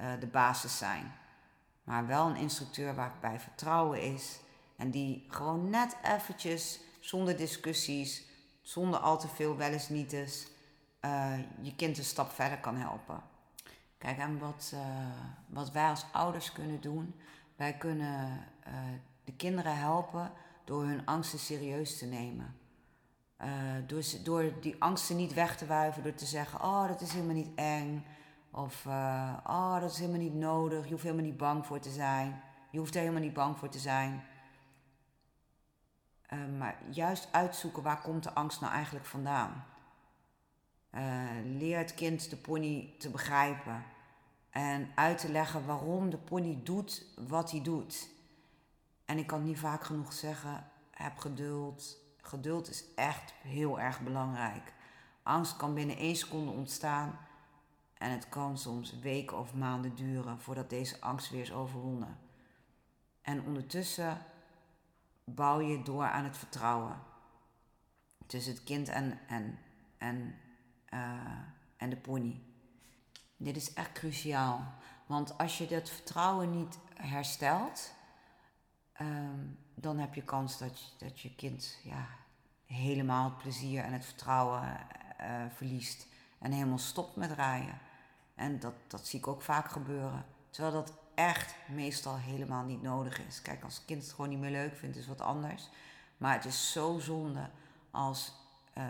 uh, 0.00 0.06
de 0.20 0.26
basis 0.26 0.78
zijn. 0.78 1.12
Maar 1.84 2.06
wel 2.06 2.26
een 2.26 2.36
instructeur 2.36 2.94
waarbij 2.94 3.40
vertrouwen 3.40 4.02
is. 4.02 4.40
En 4.76 4.90
die 4.90 5.26
gewoon 5.28 5.70
net 5.70 5.96
eventjes, 6.02 6.80
zonder 7.00 7.36
discussies, 7.36 8.24
zonder 8.62 9.00
al 9.00 9.18
te 9.18 9.28
veel 9.28 9.56
wel 9.56 9.70
eens 9.70 9.88
uh, 11.04 11.38
je 11.60 11.74
kind 11.76 11.98
een 11.98 12.04
stap 12.04 12.30
verder 12.30 12.58
kan 12.58 12.76
helpen. 12.76 13.22
Kijk, 13.98 14.18
en 14.18 14.38
wat, 14.38 14.70
uh, 14.74 14.80
wat 15.46 15.70
wij 15.70 15.88
als 15.88 16.04
ouders 16.12 16.52
kunnen 16.52 16.80
doen, 16.80 17.14
wij 17.56 17.72
kunnen 17.76 18.46
uh, 18.68 18.74
de 19.24 19.32
kinderen 19.32 19.76
helpen 19.76 20.32
door 20.64 20.84
hun 20.84 21.06
angsten 21.06 21.38
serieus 21.38 21.98
te 21.98 22.06
nemen. 22.06 22.56
Uh, 23.42 23.48
door, 23.86 24.02
door 24.22 24.52
die 24.60 24.76
angsten 24.78 25.16
niet 25.16 25.34
weg 25.34 25.56
te 25.56 25.66
wuiven, 25.66 26.02
door 26.02 26.14
te 26.14 26.26
zeggen: 26.26 26.62
Oh, 26.62 26.88
dat 26.88 27.00
is 27.00 27.12
helemaal 27.12 27.34
niet 27.34 27.54
eng. 27.54 28.04
Of 28.50 28.86
Oh, 29.46 29.80
dat 29.80 29.90
is 29.90 29.98
helemaal 29.98 30.20
niet 30.20 30.34
nodig. 30.34 30.84
Je 30.84 30.90
hoeft 30.90 31.02
helemaal 31.02 31.24
niet 31.24 31.36
bang 31.36 31.66
voor 31.66 31.80
te 31.80 31.90
zijn. 31.90 32.42
Je 32.70 32.78
hoeft 32.78 32.94
er 32.94 33.00
helemaal 33.00 33.22
niet 33.22 33.32
bang 33.34 33.58
voor 33.58 33.68
te 33.68 33.78
zijn. 33.78 34.24
maar 36.58 36.78
juist 36.90 37.28
uitzoeken 37.32 37.82
waar 37.82 38.00
komt 38.00 38.22
de 38.22 38.34
angst 38.34 38.60
nou 38.60 38.72
eigenlijk 38.72 39.06
vandaan. 39.06 39.64
Uh, 40.94 41.28
leer 41.44 41.78
het 41.78 41.94
kind 41.94 42.30
de 42.30 42.36
pony 42.36 42.94
te 42.98 43.10
begrijpen. 43.10 43.84
En 44.50 44.90
uit 44.94 45.18
te 45.18 45.30
leggen 45.30 45.66
waarom 45.66 46.10
de 46.10 46.18
pony 46.18 46.60
doet 46.64 47.06
wat 47.28 47.50
hij 47.50 47.62
doet. 47.62 48.08
En 49.04 49.18
ik 49.18 49.26
kan 49.26 49.44
niet 49.44 49.58
vaak 49.58 49.84
genoeg 49.84 50.12
zeggen: 50.12 50.70
heb 50.90 51.18
geduld. 51.18 51.98
Geduld 52.20 52.68
is 52.68 52.84
echt 52.94 53.34
heel 53.42 53.80
erg 53.80 54.00
belangrijk. 54.00 54.72
Angst 55.22 55.56
kan 55.56 55.74
binnen 55.74 55.96
één 55.96 56.16
seconde 56.16 56.50
ontstaan. 56.50 57.18
En 58.00 58.10
het 58.10 58.28
kan 58.28 58.58
soms 58.58 58.98
weken 58.98 59.38
of 59.38 59.54
maanden 59.54 59.94
duren 59.94 60.40
voordat 60.40 60.70
deze 60.70 61.00
angst 61.00 61.30
weer 61.30 61.40
is 61.40 61.52
overwonnen. 61.52 62.18
En 63.22 63.42
ondertussen 63.42 64.18
bouw 65.24 65.60
je 65.60 65.82
door 65.82 66.04
aan 66.04 66.24
het 66.24 66.36
vertrouwen 66.36 66.98
tussen 68.26 68.52
het 68.52 68.64
kind 68.64 68.88
en, 68.88 69.18
en, 69.28 69.58
en 69.98 70.34
uh, 70.94 71.38
en 71.80 71.90
de 71.90 71.96
pony. 71.96 72.40
Dit 73.36 73.56
is 73.56 73.72
echt 73.72 73.92
cruciaal. 73.92 74.74
Want 75.06 75.38
als 75.38 75.58
je 75.58 75.66
dat 75.66 75.90
vertrouwen 75.90 76.50
niet 76.50 76.78
herstelt, 76.94 77.92
um, 79.00 79.58
dan 79.74 79.98
heb 79.98 80.14
je 80.14 80.22
kans 80.22 80.58
dat 80.58 80.80
je, 80.80 81.04
dat 81.04 81.20
je 81.20 81.34
kind 81.34 81.78
ja, 81.84 82.06
helemaal 82.66 83.24
het 83.24 83.38
plezier 83.38 83.84
en 83.84 83.92
het 83.92 84.04
vertrouwen 84.04 84.86
uh, 85.20 85.42
verliest. 85.54 86.06
En 86.38 86.52
helemaal 86.52 86.78
stopt 86.78 87.16
met 87.16 87.30
rijden. 87.30 87.78
En 88.40 88.60
dat, 88.60 88.74
dat 88.86 89.06
zie 89.06 89.18
ik 89.18 89.26
ook 89.26 89.42
vaak 89.42 89.70
gebeuren. 89.70 90.24
Terwijl 90.50 90.74
dat 90.74 90.92
echt 91.14 91.54
meestal 91.68 92.16
helemaal 92.16 92.64
niet 92.64 92.82
nodig 92.82 93.26
is. 93.26 93.42
Kijk, 93.42 93.64
als 93.64 93.74
het 93.74 93.84
kind 93.84 94.02
het 94.02 94.12
gewoon 94.12 94.30
niet 94.30 94.38
meer 94.38 94.50
leuk 94.50 94.76
vindt, 94.76 94.96
is 94.96 95.06
wat 95.06 95.20
anders. 95.20 95.68
Maar 96.16 96.34
het 96.34 96.44
is 96.44 96.72
zo 96.72 96.98
zonde 96.98 97.50
als 97.90 98.32
uh, 98.78 98.84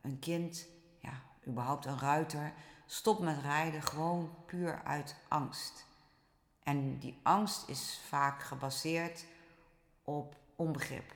een 0.00 0.18
kind 0.18 0.66
überhaupt 1.46 1.84
een 1.84 1.98
ruiter, 1.98 2.52
stopt 2.86 3.20
met 3.20 3.40
rijden 3.42 3.82
gewoon 3.82 4.34
puur 4.46 4.82
uit 4.84 5.16
angst. 5.28 5.86
En 6.62 6.98
die 6.98 7.20
angst 7.22 7.68
is 7.68 8.00
vaak 8.08 8.42
gebaseerd 8.42 9.24
op 10.04 10.36
onbegrip. 10.56 11.14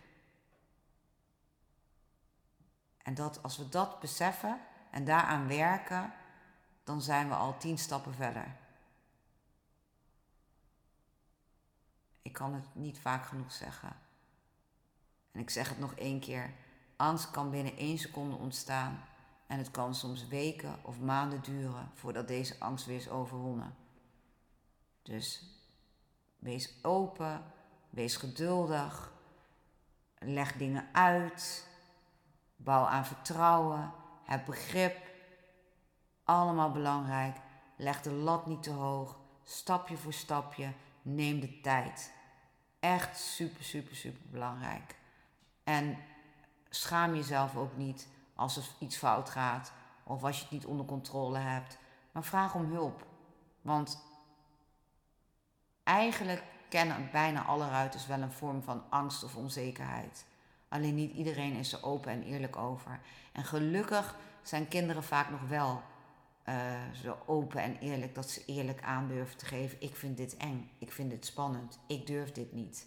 En 3.03 3.15
dat 3.15 3.43
als 3.43 3.57
we 3.57 3.69
dat 3.69 4.01
beseffen 4.01 4.61
en 4.91 5.05
daaraan 5.05 5.49
werken, 5.49 6.13
dan 6.91 7.03
zijn 7.03 7.29
we 7.29 7.35
al 7.35 7.57
tien 7.57 7.79
stappen 7.79 8.15
verder. 8.15 8.57
Ik 12.23 12.33
kan 12.33 12.55
het 12.55 12.65
niet 12.73 12.99
vaak 12.99 13.27
genoeg 13.27 13.53
zeggen. 13.53 13.97
En 15.33 15.41
ik 15.41 15.51
zeg 15.51 15.69
het 15.69 15.79
nog 15.79 15.95
één 15.95 16.21
keer. 16.21 16.55
Angst 16.97 17.31
kan 17.31 17.51
binnen 17.51 17.77
één 17.77 17.99
seconde 17.99 18.37
ontstaan. 18.37 19.05
En 19.47 19.59
het 19.59 19.71
kan 19.71 19.95
soms 19.95 20.29
weken 20.29 20.79
of 20.83 21.01
maanden 21.01 21.43
duren 21.43 21.91
voordat 21.95 22.29
deze 22.29 22.57
angst 22.59 22.87
weer 22.87 22.97
is 22.97 23.09
overwonnen. 23.09 23.75
Dus 25.03 25.45
wees 26.39 26.75
open, 26.83 27.43
wees 27.91 28.17
geduldig, 28.17 29.13
leg 30.19 30.53
dingen 30.53 30.89
uit, 30.93 31.67
bouw 32.57 32.85
aan 32.85 33.07
vertrouwen, 33.07 33.93
heb 34.25 34.47
begrip. 34.47 35.10
Allemaal 36.31 36.71
belangrijk. 36.71 37.37
Leg 37.77 38.03
de 38.03 38.13
lat 38.13 38.47
niet 38.47 38.63
te 38.63 38.71
hoog, 38.71 39.17
stapje 39.45 39.97
voor 39.97 40.13
stapje, 40.13 40.73
neem 41.03 41.41
de 41.41 41.61
tijd. 41.61 42.13
Echt 42.81 43.19
super, 43.19 43.65
super, 43.65 43.97
super 43.97 44.23
belangrijk. 44.31 44.97
En 45.65 45.99
schaam 46.69 47.15
jezelf 47.15 47.57
ook 47.57 47.77
niet 47.77 48.09
als 48.35 48.57
er 48.57 48.65
iets 48.79 48.97
fout 48.97 49.31
gaat 49.31 49.73
of 50.05 50.25
als 50.25 50.37
je 50.37 50.43
het 50.43 50.53
niet 50.53 50.67
onder 50.67 50.87
controle 50.87 51.39
hebt. 51.39 51.79
Maar 52.13 52.25
vraag 52.25 52.55
om 52.55 52.73
hulp. 52.73 53.07
Want 53.63 54.03
eigenlijk 55.83 56.43
kennen 56.69 57.09
bijna 57.13 57.45
alle 57.45 57.69
ruiters 57.69 58.07
wel 58.07 58.21
een 58.21 58.33
vorm 58.33 58.63
van 58.63 58.83
angst 58.91 59.25
of 59.25 59.37
onzekerheid. 59.37 60.27
Alleen 60.69 60.95
niet 60.95 61.15
iedereen 61.15 61.55
is 61.55 61.73
er 61.73 61.85
open 61.85 62.13
en 62.13 62.23
eerlijk 62.23 62.57
over. 62.57 63.01
En 63.33 63.45
gelukkig 63.45 64.17
zijn 64.43 64.69
kinderen 64.69 65.05
vaak 65.05 65.31
nog 65.31 65.49
wel 65.49 65.83
uh, 66.49 66.55
zo 67.03 67.17
open 67.27 67.63
en 67.63 67.79
eerlijk 67.79 68.15
dat 68.15 68.31
ze 68.31 68.43
eerlijk 68.47 68.83
aandurven 68.83 69.37
te 69.37 69.47
geven: 69.47 69.81
ik 69.81 69.97
vind 69.97 70.17
dit 70.17 70.37
eng, 70.37 70.71
ik 70.79 70.93
vind 70.93 71.11
dit 71.11 71.27
spannend, 71.27 71.79
ik 71.87 72.07
durf 72.07 72.33
dit 72.33 72.53
niet. 72.53 72.87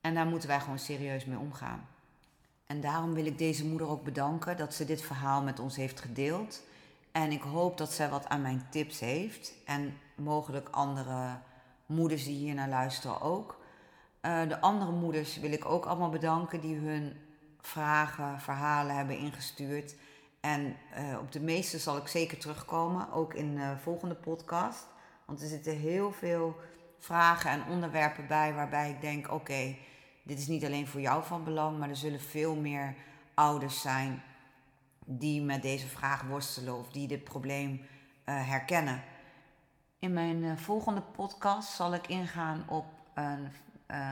En 0.00 0.14
daar 0.14 0.26
moeten 0.26 0.48
wij 0.48 0.60
gewoon 0.60 0.78
serieus 0.78 1.24
mee 1.24 1.38
omgaan. 1.38 1.88
En 2.66 2.80
daarom 2.80 3.14
wil 3.14 3.26
ik 3.26 3.38
deze 3.38 3.66
moeder 3.66 3.88
ook 3.88 4.04
bedanken 4.04 4.56
dat 4.56 4.74
ze 4.74 4.84
dit 4.84 5.02
verhaal 5.02 5.42
met 5.42 5.60
ons 5.60 5.76
heeft 5.76 6.00
gedeeld. 6.00 6.62
En 7.12 7.32
ik 7.32 7.42
hoop 7.42 7.78
dat 7.78 7.92
zij 7.92 8.08
wat 8.08 8.28
aan 8.28 8.42
mijn 8.42 8.66
tips 8.70 9.00
heeft. 9.00 9.52
En 9.64 9.98
mogelijk 10.14 10.68
andere 10.68 11.38
moeders 11.86 12.24
die 12.24 12.36
hier 12.36 12.54
naar 12.54 12.68
luisteren 12.68 13.20
ook. 13.20 13.58
Uh, 14.22 14.48
de 14.48 14.60
andere 14.60 14.92
moeders 14.92 15.38
wil 15.38 15.52
ik 15.52 15.64
ook 15.64 15.84
allemaal 15.84 16.10
bedanken 16.10 16.60
die 16.60 16.76
hun 16.76 17.16
vragen, 17.60 18.40
verhalen 18.40 18.96
hebben 18.96 19.18
ingestuurd. 19.18 19.94
En 20.40 20.76
uh, 20.98 21.18
op 21.18 21.32
de 21.32 21.40
meeste 21.40 21.78
zal 21.78 21.96
ik 21.96 22.08
zeker 22.08 22.38
terugkomen, 22.38 23.12
ook 23.12 23.34
in 23.34 23.54
de 23.54 23.74
volgende 23.82 24.14
podcast. 24.14 24.86
Want 25.24 25.40
er 25.40 25.48
zitten 25.48 25.76
heel 25.76 26.12
veel 26.12 26.56
vragen 26.98 27.50
en 27.50 27.64
onderwerpen 27.68 28.26
bij 28.26 28.54
waarbij 28.54 28.90
ik 28.90 29.00
denk: 29.00 29.32
oké, 29.32 29.76
dit 30.22 30.38
is 30.38 30.46
niet 30.46 30.64
alleen 30.64 30.86
voor 30.86 31.00
jou 31.00 31.24
van 31.24 31.44
belang, 31.44 31.78
maar 31.78 31.88
er 31.88 31.96
zullen 31.96 32.20
veel 32.20 32.54
meer 32.54 32.94
ouders 33.34 33.80
zijn 33.80 34.22
die 35.04 35.42
met 35.42 35.62
deze 35.62 35.86
vraag 35.86 36.22
worstelen 36.22 36.78
of 36.78 36.90
die 36.90 37.08
dit 37.08 37.24
probleem 37.24 37.70
uh, 37.70 38.48
herkennen. 38.48 39.02
In 39.98 40.12
mijn 40.12 40.58
volgende 40.58 41.00
podcast 41.00 41.68
zal 41.68 41.94
ik 41.94 42.06
ingaan 42.06 42.64
op 42.68 42.86
een 43.14 43.50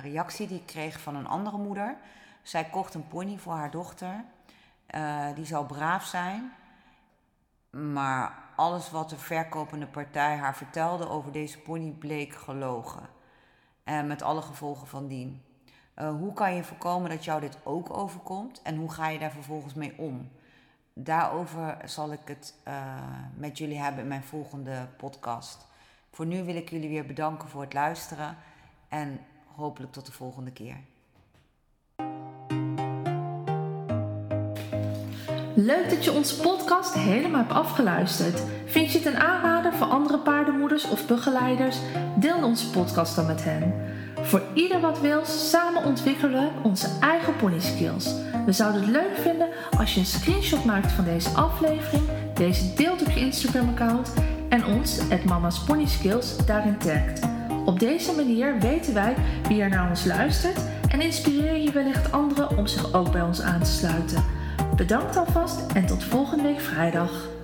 reactie 0.02 0.46
die 0.46 0.58
ik 0.58 0.66
kreeg 0.66 1.00
van 1.00 1.16
een 1.16 1.26
andere 1.26 1.58
moeder. 1.58 1.96
Zij 2.42 2.64
kocht 2.64 2.94
een 2.94 3.08
pony 3.08 3.38
voor 3.38 3.52
haar 3.52 3.70
dochter. 3.70 4.24
Die 5.34 5.44
zou 5.44 5.66
braaf 5.66 6.04
zijn. 6.04 6.52
Maar 7.70 8.44
alles 8.56 8.90
wat 8.90 9.10
de 9.10 9.18
verkopende 9.18 9.86
partij 9.86 10.36
haar 10.36 10.56
vertelde 10.56 11.08
over 11.08 11.32
deze 11.32 11.58
pony 11.58 11.90
bleek 11.90 12.34
gelogen. 12.34 13.08
En 13.84 14.06
met 14.06 14.22
alle 14.22 14.42
gevolgen 14.42 14.86
van 14.86 15.08
dien. 15.08 15.42
hoe 15.94 16.32
kan 16.32 16.54
je 16.54 16.64
voorkomen 16.64 17.10
dat 17.10 17.24
jou 17.24 17.40
dit 17.40 17.58
ook 17.64 17.96
overkomt 17.96 18.62
en 18.62 18.76
hoe 18.76 18.92
ga 18.92 19.08
je 19.08 19.18
daar 19.18 19.30
vervolgens 19.30 19.74
mee 19.74 19.98
om? 19.98 20.30
Daarover 20.94 21.76
zal 21.84 22.12
ik 22.12 22.20
het 22.24 22.54
met 23.34 23.58
jullie 23.58 23.78
hebben 23.78 24.02
in 24.02 24.08
mijn 24.08 24.24
volgende 24.24 24.88
podcast. 24.96 25.66
Voor 26.10 26.26
nu 26.26 26.44
wil 26.44 26.56
ik 26.56 26.70
jullie 26.70 26.88
weer 26.88 27.06
bedanken 27.06 27.48
voor 27.48 27.60
het 27.60 27.72
luisteren 27.72 28.36
en 28.88 29.20
hopelijk 29.54 29.92
tot 29.92 30.06
de 30.06 30.12
volgende 30.12 30.52
keer. 30.52 30.76
Leuk 35.58 35.90
dat 35.90 36.04
je 36.04 36.12
onze 36.12 36.40
podcast 36.40 36.94
helemaal 36.94 37.40
hebt 37.40 37.52
afgeluisterd. 37.52 38.42
Vind 38.64 38.92
je 38.92 38.98
het 38.98 39.06
een 39.06 39.20
aanrader 39.20 39.72
voor 39.72 39.86
andere 39.86 40.18
paardenmoeders 40.18 40.88
of 40.88 41.06
begeleiders? 41.06 41.76
Deel 42.16 42.44
onze 42.44 42.70
podcast 42.70 43.16
dan 43.16 43.26
met 43.26 43.44
hen. 43.44 43.74
Voor 44.20 44.42
ieder 44.54 44.80
wat 44.80 45.00
wil, 45.00 45.24
samen 45.24 45.84
ontwikkelen 45.84 46.32
we 46.32 46.50
onze 46.62 46.88
eigen 47.00 47.36
pony 47.36 47.60
skills. 47.60 48.14
We 48.46 48.52
zouden 48.52 48.80
het 48.80 48.90
leuk 48.90 49.16
vinden 49.16 49.48
als 49.78 49.94
je 49.94 50.00
een 50.00 50.06
screenshot 50.06 50.64
maakt 50.64 50.92
van 50.92 51.04
deze 51.04 51.28
aflevering, 51.28 52.04
deze 52.34 52.74
deelt 52.74 53.02
op 53.02 53.10
je 53.10 53.20
Instagram 53.20 53.68
account 53.68 54.12
en 54.48 54.66
ons, 54.66 54.98
het 55.08 55.24
Mama's 55.24 55.64
Pony 55.64 55.86
Skills, 55.86 56.46
daarin 56.46 56.78
tagt. 56.78 57.20
Op 57.64 57.80
deze 57.80 58.12
manier 58.12 58.58
weten 58.58 58.94
wij 58.94 59.14
wie 59.48 59.62
er 59.62 59.68
naar 59.68 59.88
ons 59.88 60.04
luistert 60.04 60.58
en 60.88 61.00
inspireer 61.00 61.56
je 61.56 61.72
wellicht 61.72 62.12
anderen 62.12 62.56
om 62.56 62.66
zich 62.66 62.94
ook 62.94 63.12
bij 63.12 63.22
ons 63.22 63.40
aan 63.40 63.62
te 63.62 63.70
sluiten. 63.70 64.35
Bedankt 64.76 65.16
alvast 65.16 65.72
en 65.72 65.86
tot 65.86 66.04
volgende 66.04 66.42
week 66.42 66.60
vrijdag. 66.60 67.35